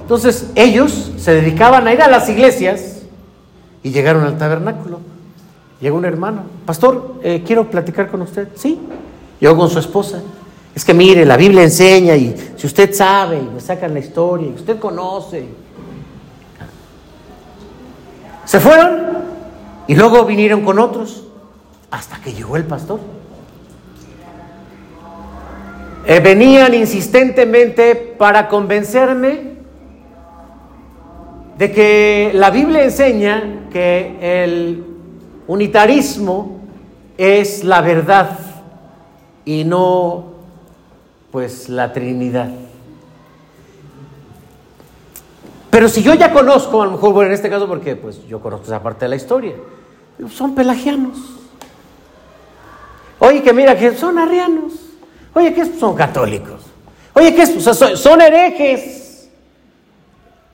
Entonces, 0.00 0.50
ellos 0.54 1.12
se 1.16 1.32
dedicaban 1.32 1.86
a 1.86 1.92
ir 1.92 2.02
a 2.02 2.08
las 2.08 2.28
iglesias 2.28 3.02
y 3.82 3.90
llegaron 3.90 4.24
al 4.24 4.38
tabernáculo. 4.38 5.00
Llegó 5.80 5.96
un 5.96 6.04
hermano, 6.04 6.42
pastor, 6.64 7.16
eh, 7.22 7.42
quiero 7.46 7.70
platicar 7.70 8.08
con 8.08 8.22
usted. 8.22 8.48
Sí, 8.54 8.78
llegó 9.40 9.56
con 9.56 9.70
su 9.70 9.78
esposa. 9.78 10.20
Es 10.74 10.84
que 10.84 10.94
mire, 10.94 11.24
la 11.24 11.36
Biblia 11.36 11.62
enseña 11.62 12.16
y 12.16 12.34
si 12.56 12.66
usted 12.66 12.94
sabe 12.94 13.38
y 13.38 13.54
me 13.54 13.60
sacan 13.60 13.92
la 13.92 14.00
historia 14.00 14.48
y 14.48 14.54
usted 14.54 14.78
conoce 14.78 15.48
se 18.44 18.60
fueron 18.60 19.00
y 19.86 19.94
luego 19.94 20.24
vinieron 20.24 20.62
con 20.62 20.78
otros 20.78 21.24
hasta 21.90 22.20
que 22.20 22.32
llegó 22.32 22.56
el 22.56 22.64
pastor. 22.64 23.00
Eh, 26.04 26.18
venían 26.18 26.74
insistentemente 26.74 27.94
para 27.94 28.48
convencerme 28.48 29.52
de 31.56 31.70
que 31.70 32.32
la 32.34 32.50
Biblia 32.50 32.82
enseña 32.82 33.68
que 33.70 34.16
el 34.20 34.84
unitarismo 35.46 36.60
es 37.16 37.62
la 37.62 37.80
verdad 37.82 38.38
y 39.44 39.62
no 39.62 40.32
pues 41.30 41.68
la 41.68 41.92
Trinidad. 41.92 42.50
Pero 45.70 45.88
si 45.88 46.02
yo 46.02 46.14
ya 46.14 46.32
conozco, 46.32 46.82
a 46.82 46.86
lo 46.86 46.92
mejor, 46.92 47.14
bueno, 47.14 47.28
en 47.28 47.34
este 47.34 47.48
caso, 47.48 47.66
porque 47.66 47.96
pues 47.96 48.26
yo 48.26 48.40
conozco 48.40 48.66
esa 48.66 48.82
parte 48.82 49.04
de 49.04 49.10
la 49.10 49.16
historia, 49.16 49.54
son 50.30 50.54
pelagianos. 50.54 51.16
Oye, 53.20 53.40
que 53.42 53.52
mira, 53.52 53.78
que 53.78 53.94
son 53.94 54.18
arrianos. 54.18 54.81
Oye, 55.34 55.54
que 55.54 55.64
son 55.64 55.94
católicos. 55.94 56.62
Oye, 57.14 57.34
que 57.34 57.46
son, 57.46 57.96
son 57.96 58.20
herejes. 58.20 59.28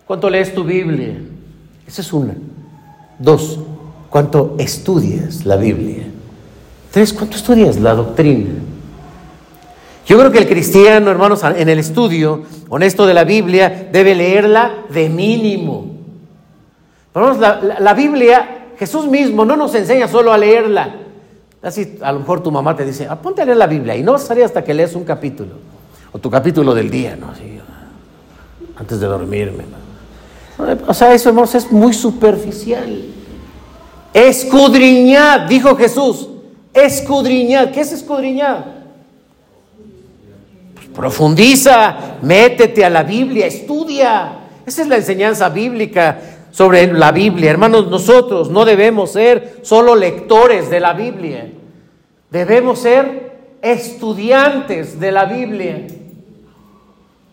¿Cuánto 0.07 0.31
lees 0.31 0.55
tu 0.55 0.64
Biblia? 0.64 1.14
Esa 1.87 2.01
es 2.01 2.12
una. 2.12 2.35
Dos, 3.18 3.59
¿cuánto 4.11 4.57
estudias 4.59 5.45
la 5.45 5.57
Biblia? 5.57 6.05
Tres, 6.91 7.12
¿cuánto 7.12 7.37
estudias 7.37 7.76
la 7.79 7.95
doctrina? 7.95 8.55
Yo 10.07 10.18
creo 10.18 10.33
que 10.33 10.39
el 10.39 10.49
cristiano, 10.49 11.11
hermanos, 11.11 11.43
en 11.45 11.68
el 11.68 11.79
estudio 11.79 12.45
honesto 12.70 13.07
de 13.07 13.12
la 13.12 13.24
Biblia 13.24 13.89
debe 13.93 14.14
leerla 14.14 14.72
de 14.89 15.11
mínimo. 15.11 15.99
Hermanos, 17.14 17.39
la, 17.39 17.93
Biblia 17.93 18.70
Jesús 18.79 19.07
mismo 19.07 19.45
no 19.45 19.57
nos 19.57 19.74
enseña 19.74 20.09
solo 20.09 20.33
a 20.33 20.39
leerla. 20.39 20.95
Así 21.63 21.99
a 22.01 22.13
lo 22.13 22.21
mejor 22.21 22.43
tu 22.43 22.51
mamá 22.53 22.77
te 22.77 22.85
dice, 22.85 23.07
aponte 23.09 23.43
a 23.43 23.45
la 23.47 23.67
Biblia 23.67 23.97
y 23.97 24.03
no 24.03 24.13
vas 24.13 24.31
hasta 24.31 24.63
que 24.63 24.73
lees 24.73 24.95
un 24.95 25.05
capítulo. 25.05 25.55
O 26.13 26.19
tu 26.19 26.31
capítulo 26.31 26.75
del 26.75 26.91
día, 26.91 27.17
¿no? 27.17 27.31
Así, 27.31 27.59
antes 28.77 29.01
de 29.01 29.07
dormirme. 29.07 29.65
O 30.87 30.95
sea, 30.95 31.13
eso, 31.13 31.29
hermanos, 31.29 31.55
es 31.55 31.71
muy 31.71 31.93
superficial. 31.93 33.05
Escudriñad, 34.15 35.43
dijo 35.49 35.77
Jesús. 35.77 36.29
Escudriñad. 36.73 37.71
¿Qué 37.71 37.81
es 37.81 37.93
escudriñar? 37.93 38.79
Profundiza, 40.95 42.17
métete 42.23 42.85
a 42.85 42.91
la 42.91 43.03
Biblia, 43.03 43.47
estudia. 43.47 44.33
Esa 44.67 44.83
es 44.83 44.89
la 44.89 44.97
enseñanza 44.97 45.49
bíblica 45.49 46.19
sobre 46.59 46.93
la 46.93 47.13
Biblia. 47.13 47.53
Hermanos, 47.53 47.87
nosotros 47.87 48.51
no 48.51 48.65
debemos 48.65 49.13
ser 49.13 49.61
solo 49.63 49.95
lectores 49.95 50.69
de 50.69 50.81
la 50.81 50.93
Biblia. 50.93 51.53
Debemos 52.33 52.81
ser 52.81 53.59
estudiantes 53.63 54.99
de 54.99 55.13
la 55.13 55.27
Biblia. 55.27 55.87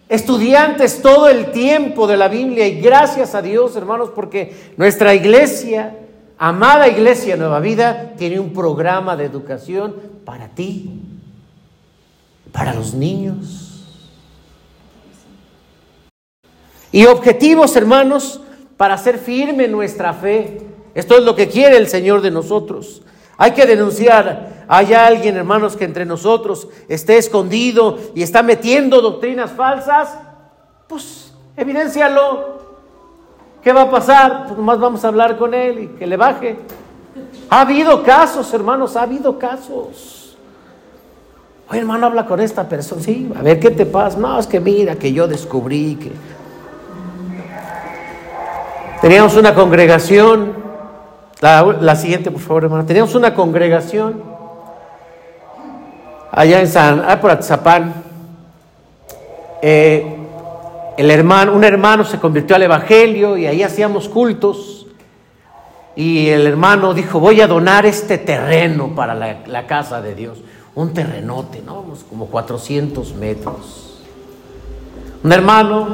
Estudiantes 0.08 1.02
todo 1.02 1.28
el 1.28 1.52
tiempo 1.52 2.06
de 2.06 2.18
la 2.18 2.28
Biblia 2.28 2.68
y 2.68 2.80
gracias 2.80 3.34
a 3.34 3.42
Dios, 3.42 3.76
hermanos, 3.76 4.12
porque 4.14 4.56
nuestra 4.78 5.16
iglesia, 5.16 5.98
amada 6.38 6.88
iglesia 6.88 7.36
Nueva 7.36 7.60
Vida, 7.62 8.14
tiene 8.20 8.40
un 8.40 8.54
programa 8.54 9.18
de 9.18 9.26
educación 9.26 9.96
para 10.24 10.50
ti, 10.50 11.02
para 12.52 12.76
los 12.76 12.94
niños. 12.94 13.88
Y 16.92 17.08
objetivos, 17.08 17.76
hermanos, 17.76 18.42
para 18.78 18.98
ser 18.98 19.18
firme 19.18 19.68
nuestra 19.68 20.14
fe. 20.14 20.62
Esto 20.94 21.18
es 21.18 21.24
lo 21.24 21.36
que 21.36 21.48
quiere 21.48 21.78
el 21.78 21.88
Señor 21.88 22.22
de 22.22 22.32
nosotros. 22.32 23.02
Hay 23.38 23.52
que 23.52 23.66
denunciar. 23.66 24.66
Hay 24.68 24.94
alguien, 24.94 25.36
hermanos, 25.36 25.76
que 25.76 25.86
entre 25.86 26.06
nosotros 26.06 26.68
esté 26.88 27.18
escondido 27.18 27.98
y 28.16 28.24
está 28.24 28.42
metiendo 28.42 29.02
doctrinas 29.02 29.52
falsas. 29.52 30.18
Pues 30.88 31.34
evidencialo. 31.56 32.56
¿Qué 33.62 33.74
va 33.74 33.84
a 33.84 33.92
pasar? 33.92 34.46
Pues 34.46 34.58
nomás 34.58 34.80
vamos 34.80 35.04
a 35.04 35.08
hablar 35.08 35.38
con 35.38 35.54
él 35.54 35.80
y 35.80 35.88
que 35.88 36.06
le 36.06 36.18
baje. 36.18 36.58
Ha 37.50 37.62
habido 37.62 38.04
casos, 38.04 38.54
hermanos, 38.54 38.96
ha 38.96 39.04
habido 39.04 39.38
casos. 39.40 40.38
Oye, 41.70 41.80
hermano, 41.80 42.06
habla 42.06 42.26
con 42.26 42.40
esta 42.40 42.70
persona. 42.70 43.02
Sí, 43.02 43.32
a 43.36 43.42
ver 43.42 43.60
qué 43.60 43.72
te 43.72 43.86
pasa. 43.86 44.18
No, 44.20 44.40
es 44.40 44.46
que 44.46 44.60
mira, 44.60 44.96
que 44.96 45.12
yo 45.12 45.28
descubrí 45.28 45.96
que. 45.96 46.12
Teníamos 49.06 49.36
una 49.36 49.54
congregación. 49.54 50.56
La, 51.40 51.96
siguiente, 51.96 52.32
por 52.32 52.42
favor, 52.42 52.64
hermano. 52.64 52.88
Teníamos 52.88 53.14
una 53.14 53.36
congregación 53.36 54.24
allá 56.32 56.60
en 56.60 56.68
San. 56.68 57.04
Ah, 57.08 57.22
por 57.22 57.30
Atzapán. 57.30 57.94
Eh, 59.62 60.18
el 60.98 61.12
hermano, 61.12 61.54
un 61.54 61.64
hermano 61.64 62.04
se 62.04 62.18
convirtió 62.18 62.56
al 62.56 62.64
evangelio 62.64 63.38
y 63.38 63.46
ahí 63.46 63.62
hacíamos 63.62 64.10
cultos. 64.10 64.88
Y 65.96 66.30
el 66.30 66.48
hermano 66.48 66.96
dijo: 66.96 67.20
Voy 67.20 67.42
a 67.42 67.48
donar 67.48 67.86
este 67.86 68.18
terreno 68.18 68.96
para 68.96 69.14
la, 69.14 69.38
la 69.46 69.68
casa 69.68 70.02
de 70.02 70.16
Dios 70.16 70.40
un 70.74 70.96
terrenote, 70.96 71.62
¿no? 71.64 71.86
Como 72.10 72.26
400 72.26 73.14
metros. 73.14 74.02
Un 75.24 75.32
hermano, 75.32 75.90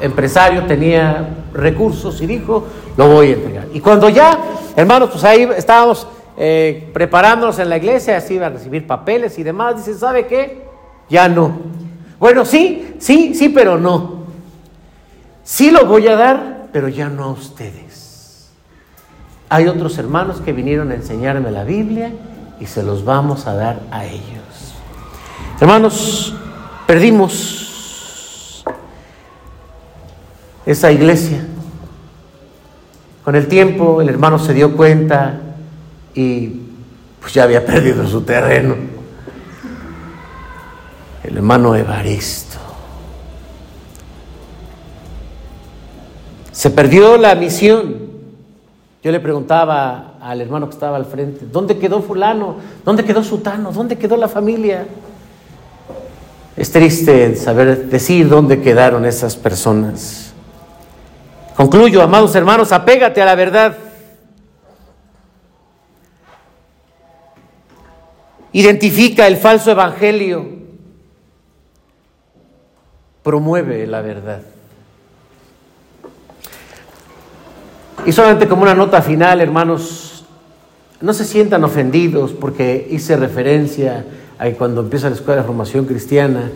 empresario, 0.00 0.64
tenía 0.64 1.28
recursos 1.52 2.20
y 2.20 2.26
dijo, 2.26 2.66
lo 2.96 3.08
voy 3.08 3.30
a 3.30 3.32
entregar. 3.34 3.66
Y 3.72 3.80
cuando 3.80 4.08
ya, 4.08 4.38
hermanos, 4.76 5.10
pues 5.10 5.24
ahí 5.24 5.48
estábamos 5.56 6.06
eh, 6.36 6.90
preparándonos 6.92 7.58
en 7.58 7.68
la 7.68 7.76
iglesia, 7.76 8.16
así 8.16 8.34
iba 8.34 8.46
a 8.46 8.50
recibir 8.50 8.86
papeles 8.86 9.38
y 9.38 9.42
demás, 9.42 9.76
dice, 9.76 9.98
¿sabe 9.98 10.26
qué? 10.26 10.64
Ya 11.08 11.28
no. 11.28 11.58
Bueno, 12.18 12.44
sí, 12.44 12.94
sí, 12.98 13.34
sí, 13.34 13.48
pero 13.48 13.78
no. 13.78 14.24
Sí 15.42 15.70
lo 15.70 15.86
voy 15.86 16.08
a 16.08 16.16
dar, 16.16 16.68
pero 16.72 16.88
ya 16.88 17.08
no 17.08 17.24
a 17.24 17.30
ustedes. 17.30 18.50
Hay 19.48 19.68
otros 19.68 19.98
hermanos 19.98 20.40
que 20.40 20.52
vinieron 20.52 20.90
a 20.90 20.94
enseñarme 20.94 21.50
la 21.50 21.64
Biblia 21.64 22.12
y 22.58 22.66
se 22.66 22.82
los 22.82 23.04
vamos 23.04 23.46
a 23.46 23.54
dar 23.54 23.80
a 23.90 24.06
ellos. 24.06 24.74
Hermanos, 25.60 26.34
perdimos 26.86 27.73
esa 30.66 30.90
iglesia. 30.92 31.44
Con 33.24 33.36
el 33.36 33.48
tiempo 33.48 34.02
el 34.02 34.08
hermano 34.08 34.38
se 34.38 34.52
dio 34.52 34.76
cuenta 34.76 35.40
y 36.14 36.60
pues 37.20 37.32
ya 37.32 37.44
había 37.44 37.64
perdido 37.66 38.06
su 38.06 38.22
terreno. 38.22 38.74
El 41.22 41.36
hermano 41.38 41.74
Evaristo. 41.74 42.58
Se 46.52 46.70
perdió 46.70 47.16
la 47.16 47.34
misión. 47.34 48.04
Yo 49.02 49.10
le 49.10 49.20
preguntaba 49.20 50.14
al 50.20 50.40
hermano 50.40 50.68
que 50.68 50.74
estaba 50.74 50.96
al 50.96 51.04
frente, 51.04 51.44
¿dónde 51.50 51.76
quedó 51.78 52.00
fulano? 52.00 52.56
¿Dónde 52.84 53.04
quedó 53.04 53.22
sutano? 53.22 53.70
¿Dónde 53.70 53.98
quedó 53.98 54.16
la 54.16 54.28
familia? 54.28 54.86
Es 56.56 56.70
triste 56.70 57.36
saber 57.36 57.90
decir 57.90 58.28
dónde 58.28 58.62
quedaron 58.62 59.04
esas 59.04 59.36
personas. 59.36 60.33
Concluyo, 61.56 62.02
amados 62.02 62.34
hermanos, 62.34 62.72
apégate 62.72 63.22
a 63.22 63.24
la 63.24 63.34
verdad. 63.34 63.76
Identifica 68.52 69.26
el 69.26 69.36
falso 69.36 69.70
evangelio. 69.70 70.46
Promueve 73.22 73.86
la 73.86 74.00
verdad. 74.00 74.42
Y 78.04 78.12
solamente 78.12 78.48
como 78.48 78.62
una 78.62 78.74
nota 78.74 79.00
final, 79.00 79.40
hermanos, 79.40 80.26
no 81.00 81.12
se 81.12 81.24
sientan 81.24 81.64
ofendidos 81.64 82.32
porque 82.32 82.86
hice 82.90 83.16
referencia 83.16 84.04
a 84.38 84.44
que 84.44 84.54
cuando 84.54 84.82
empieza 84.82 85.08
la 85.08 85.14
escuela 85.14 85.40
de 85.40 85.46
formación 85.46 85.86
cristiana 85.86 86.50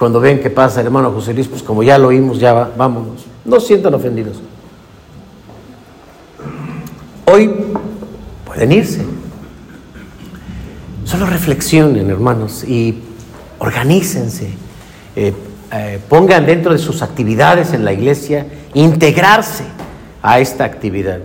cuando 0.00 0.18
ven 0.18 0.40
que 0.40 0.48
pasa 0.48 0.80
el 0.80 0.86
hermano 0.86 1.10
José 1.12 1.34
Luis, 1.34 1.46
pues 1.46 1.62
como 1.62 1.82
ya 1.82 1.98
lo 1.98 2.08
oímos, 2.08 2.40
ya 2.40 2.54
vámonos. 2.74 3.26
No 3.44 3.60
sientan 3.60 3.92
ofendidos. 3.92 4.40
Hoy 7.26 7.50
pueden 8.46 8.72
irse. 8.72 9.04
Solo 11.04 11.26
reflexionen, 11.26 12.08
hermanos, 12.08 12.64
y 12.64 12.98
organícense. 13.58 14.54
Eh, 15.16 15.34
eh, 15.70 16.00
pongan 16.08 16.46
dentro 16.46 16.72
de 16.72 16.78
sus 16.78 17.02
actividades 17.02 17.74
en 17.74 17.84
la 17.84 17.92
iglesia 17.92 18.46
integrarse 18.72 19.64
a 20.22 20.40
esta 20.40 20.64
actividad. 20.64 21.18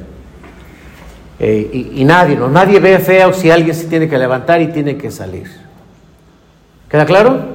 Eh, 1.40 1.92
y, 1.96 2.04
nadie, 2.04 2.36
¿no? 2.36 2.50
Nadie 2.50 2.82
ve 2.82 3.00
feo 3.00 3.32
si 3.32 3.50
alguien 3.50 3.74
se 3.74 3.86
tiene 3.86 4.10
que 4.10 4.18
levantar 4.18 4.62
y 4.62 4.68
tiene 4.68 4.98
que 4.98 5.12
salir. 5.12 5.50
¿Queda 6.90 7.06
claro? 7.06 7.55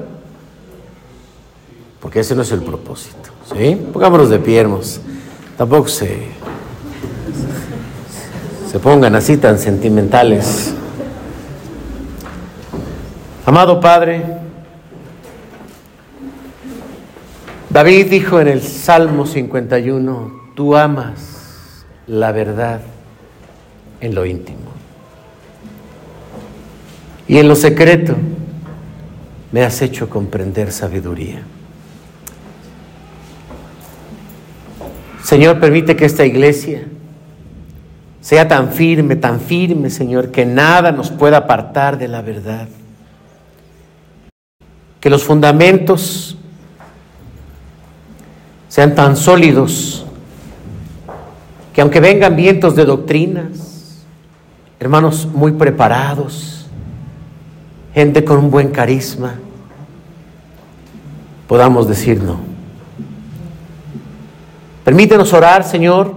Porque 2.00 2.20
ese 2.20 2.34
no 2.34 2.42
es 2.42 2.52
el 2.52 2.62
propósito. 2.62 3.30
¿Sí? 3.54 3.76
Pongámonos 3.92 4.30
de 4.30 4.38
pie, 4.38 4.66
Tampoco 5.56 5.88
se, 5.88 6.28
se 8.70 8.78
pongan 8.78 9.14
así 9.14 9.36
tan 9.36 9.58
sentimentales. 9.58 10.72
Amado 13.44 13.80
Padre, 13.80 14.22
David 17.68 18.10
dijo 18.10 18.40
en 18.40 18.48
el 18.48 18.62
Salmo 18.62 19.26
51, 19.26 20.52
tú 20.54 20.76
amas 20.76 21.84
la 22.06 22.32
verdad 22.32 22.80
en 24.00 24.14
lo 24.14 24.24
íntimo. 24.24 24.58
Y 27.28 27.38
en 27.38 27.48
lo 27.48 27.54
secreto 27.54 28.16
me 29.52 29.62
has 29.62 29.82
hecho 29.82 30.08
comprender 30.08 30.72
sabiduría. 30.72 31.42
Señor, 35.30 35.60
permite 35.60 35.94
que 35.94 36.06
esta 36.06 36.26
iglesia 36.26 36.88
sea 38.20 38.48
tan 38.48 38.72
firme, 38.72 39.14
tan 39.14 39.38
firme, 39.38 39.88
Señor, 39.88 40.32
que 40.32 40.44
nada 40.44 40.90
nos 40.90 41.12
pueda 41.12 41.36
apartar 41.36 41.98
de 41.98 42.08
la 42.08 42.20
verdad. 42.20 42.66
Que 44.98 45.08
los 45.08 45.22
fundamentos 45.22 46.36
sean 48.66 48.96
tan 48.96 49.16
sólidos 49.16 50.04
que 51.72 51.80
aunque 51.80 52.00
vengan 52.00 52.34
vientos 52.34 52.74
de 52.74 52.84
doctrinas, 52.84 54.04
hermanos 54.80 55.28
muy 55.32 55.52
preparados, 55.52 56.66
gente 57.94 58.24
con 58.24 58.38
un 58.38 58.50
buen 58.50 58.70
carisma, 58.70 59.34
podamos 61.46 61.86
decir 61.86 62.20
no. 62.20 62.49
Permítenos 64.84 65.32
orar, 65.32 65.62
Señor, 65.64 66.14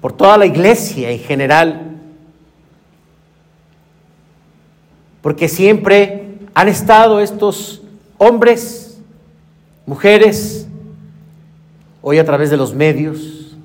por 0.00 0.12
toda 0.12 0.38
la 0.38 0.46
iglesia 0.46 1.10
en 1.10 1.18
general, 1.18 2.00
porque 5.20 5.48
siempre 5.48 6.38
han 6.54 6.68
estado 6.68 7.20
estos 7.20 7.82
hombres, 8.18 9.00
mujeres, 9.86 10.66
hoy 12.00 12.18
a 12.18 12.24
través 12.24 12.50
de 12.50 12.56
los 12.56 12.74
medios, 12.74 13.56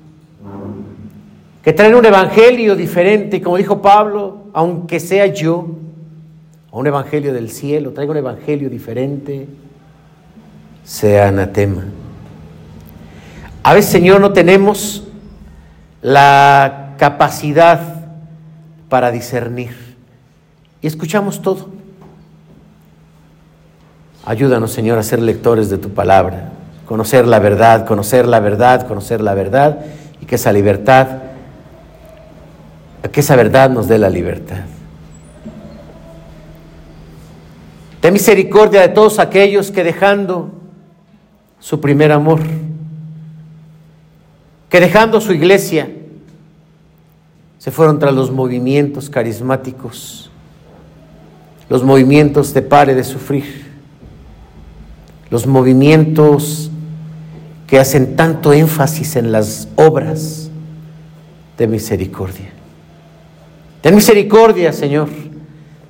que 1.62 1.72
traen 1.72 1.94
un 1.94 2.04
evangelio 2.04 2.76
diferente, 2.76 3.42
como 3.42 3.56
dijo 3.56 3.82
Pablo, 3.82 4.44
aunque 4.52 5.00
sea 5.00 5.26
yo, 5.26 5.66
a 6.70 6.76
un 6.76 6.86
evangelio 6.86 7.32
del 7.32 7.50
cielo, 7.50 7.92
traigo 7.92 8.12
un 8.12 8.18
evangelio 8.18 8.70
diferente, 8.70 9.48
sea 10.84 11.28
anatema. 11.28 11.84
A 13.68 13.74
veces, 13.74 13.90
Señor, 13.90 14.22
no 14.22 14.32
tenemos 14.32 15.04
la 16.00 16.94
capacidad 16.96 17.78
para 18.88 19.10
discernir 19.10 19.94
y 20.80 20.86
escuchamos 20.86 21.42
todo. 21.42 21.68
Ayúdanos, 24.24 24.72
Señor, 24.72 24.96
a 24.96 25.02
ser 25.02 25.20
lectores 25.20 25.68
de 25.68 25.76
tu 25.76 25.90
palabra, 25.90 26.48
conocer 26.86 27.26
la 27.26 27.40
verdad, 27.40 27.84
conocer 27.84 28.26
la 28.26 28.40
verdad, 28.40 28.86
conocer 28.86 29.20
la 29.20 29.34
verdad 29.34 29.80
y 30.18 30.24
que 30.24 30.36
esa 30.36 30.50
libertad, 30.50 31.18
que 33.12 33.20
esa 33.20 33.36
verdad 33.36 33.68
nos 33.68 33.86
dé 33.86 33.98
la 33.98 34.08
libertad. 34.08 34.60
Ten 38.00 38.14
misericordia 38.14 38.80
de 38.80 38.88
todos 38.88 39.18
aquellos 39.18 39.70
que 39.70 39.84
dejando 39.84 40.52
su 41.60 41.82
primer 41.82 42.12
amor, 42.12 42.40
que 44.68 44.80
dejando 44.80 45.20
su 45.20 45.32
iglesia, 45.32 45.90
se 47.58 47.70
fueron 47.70 47.98
tras 47.98 48.14
los 48.14 48.30
movimientos 48.30 49.10
carismáticos, 49.10 50.30
los 51.68 51.82
movimientos 51.82 52.54
de 52.54 52.62
pare 52.62 52.94
de 52.94 53.04
sufrir, 53.04 53.66
los 55.30 55.46
movimientos 55.46 56.70
que 57.66 57.78
hacen 57.78 58.16
tanto 58.16 58.52
énfasis 58.52 59.16
en 59.16 59.32
las 59.32 59.68
obras 59.76 60.50
de 61.58 61.66
misericordia. 61.66 62.50
Ten 63.82 63.94
misericordia, 63.94 64.72
Señor, 64.72 65.08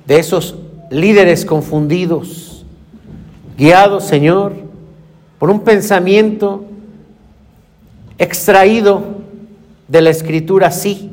de 0.05 0.19
esos 0.19 0.55
líderes 0.89 1.45
confundidos, 1.45 2.65
guiados, 3.57 4.05
Señor, 4.05 4.53
por 5.37 5.49
un 5.49 5.61
pensamiento 5.61 6.65
extraído 8.19 9.01
de 9.87 10.01
la 10.01 10.11
escritura, 10.11 10.69
sí, 10.69 11.09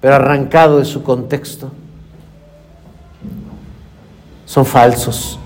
pero 0.00 0.16
arrancado 0.16 0.80
de 0.80 0.84
su 0.84 1.02
contexto. 1.02 1.70
Son 4.44 4.66
falsos. 4.66 5.38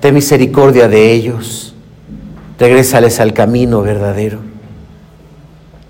Ten 0.00 0.14
misericordia 0.14 0.88
de 0.88 1.12
ellos. 1.12 1.74
Regrésales 2.58 3.20
al 3.20 3.32
camino 3.32 3.80
verdadero. 3.80 4.40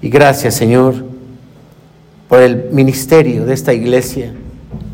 Y 0.01 0.09
gracias, 0.09 0.55
Señor, 0.55 0.95
por 2.29 2.41
el 2.41 2.71
ministerio 2.71 3.45
de 3.45 3.55
esta 3.55 3.73
iglesia 3.73 4.33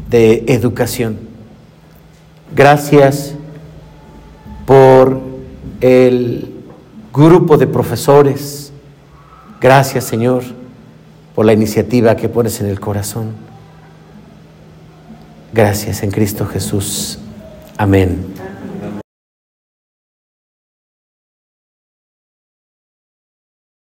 de 0.09 0.45
educación. 0.49 1.19
Gracias 2.55 3.35
por 4.65 5.21
el 5.83 6.56
grupo 7.17 7.57
de 7.57 7.67
profesores. 7.67 8.73
Gracias, 9.61 10.05
Señor, 10.05 10.45
por 11.35 11.47
la 11.47 11.53
iniciativa 11.53 12.17
que 12.17 12.29
pones 12.29 12.61
en 12.61 12.67
el 12.67 12.79
corazón. 12.79 13.33
Gracias 15.53 16.03
en 16.03 16.11
Cristo 16.11 16.47
Jesús. 16.47 17.19
Amén. 17.79 18.36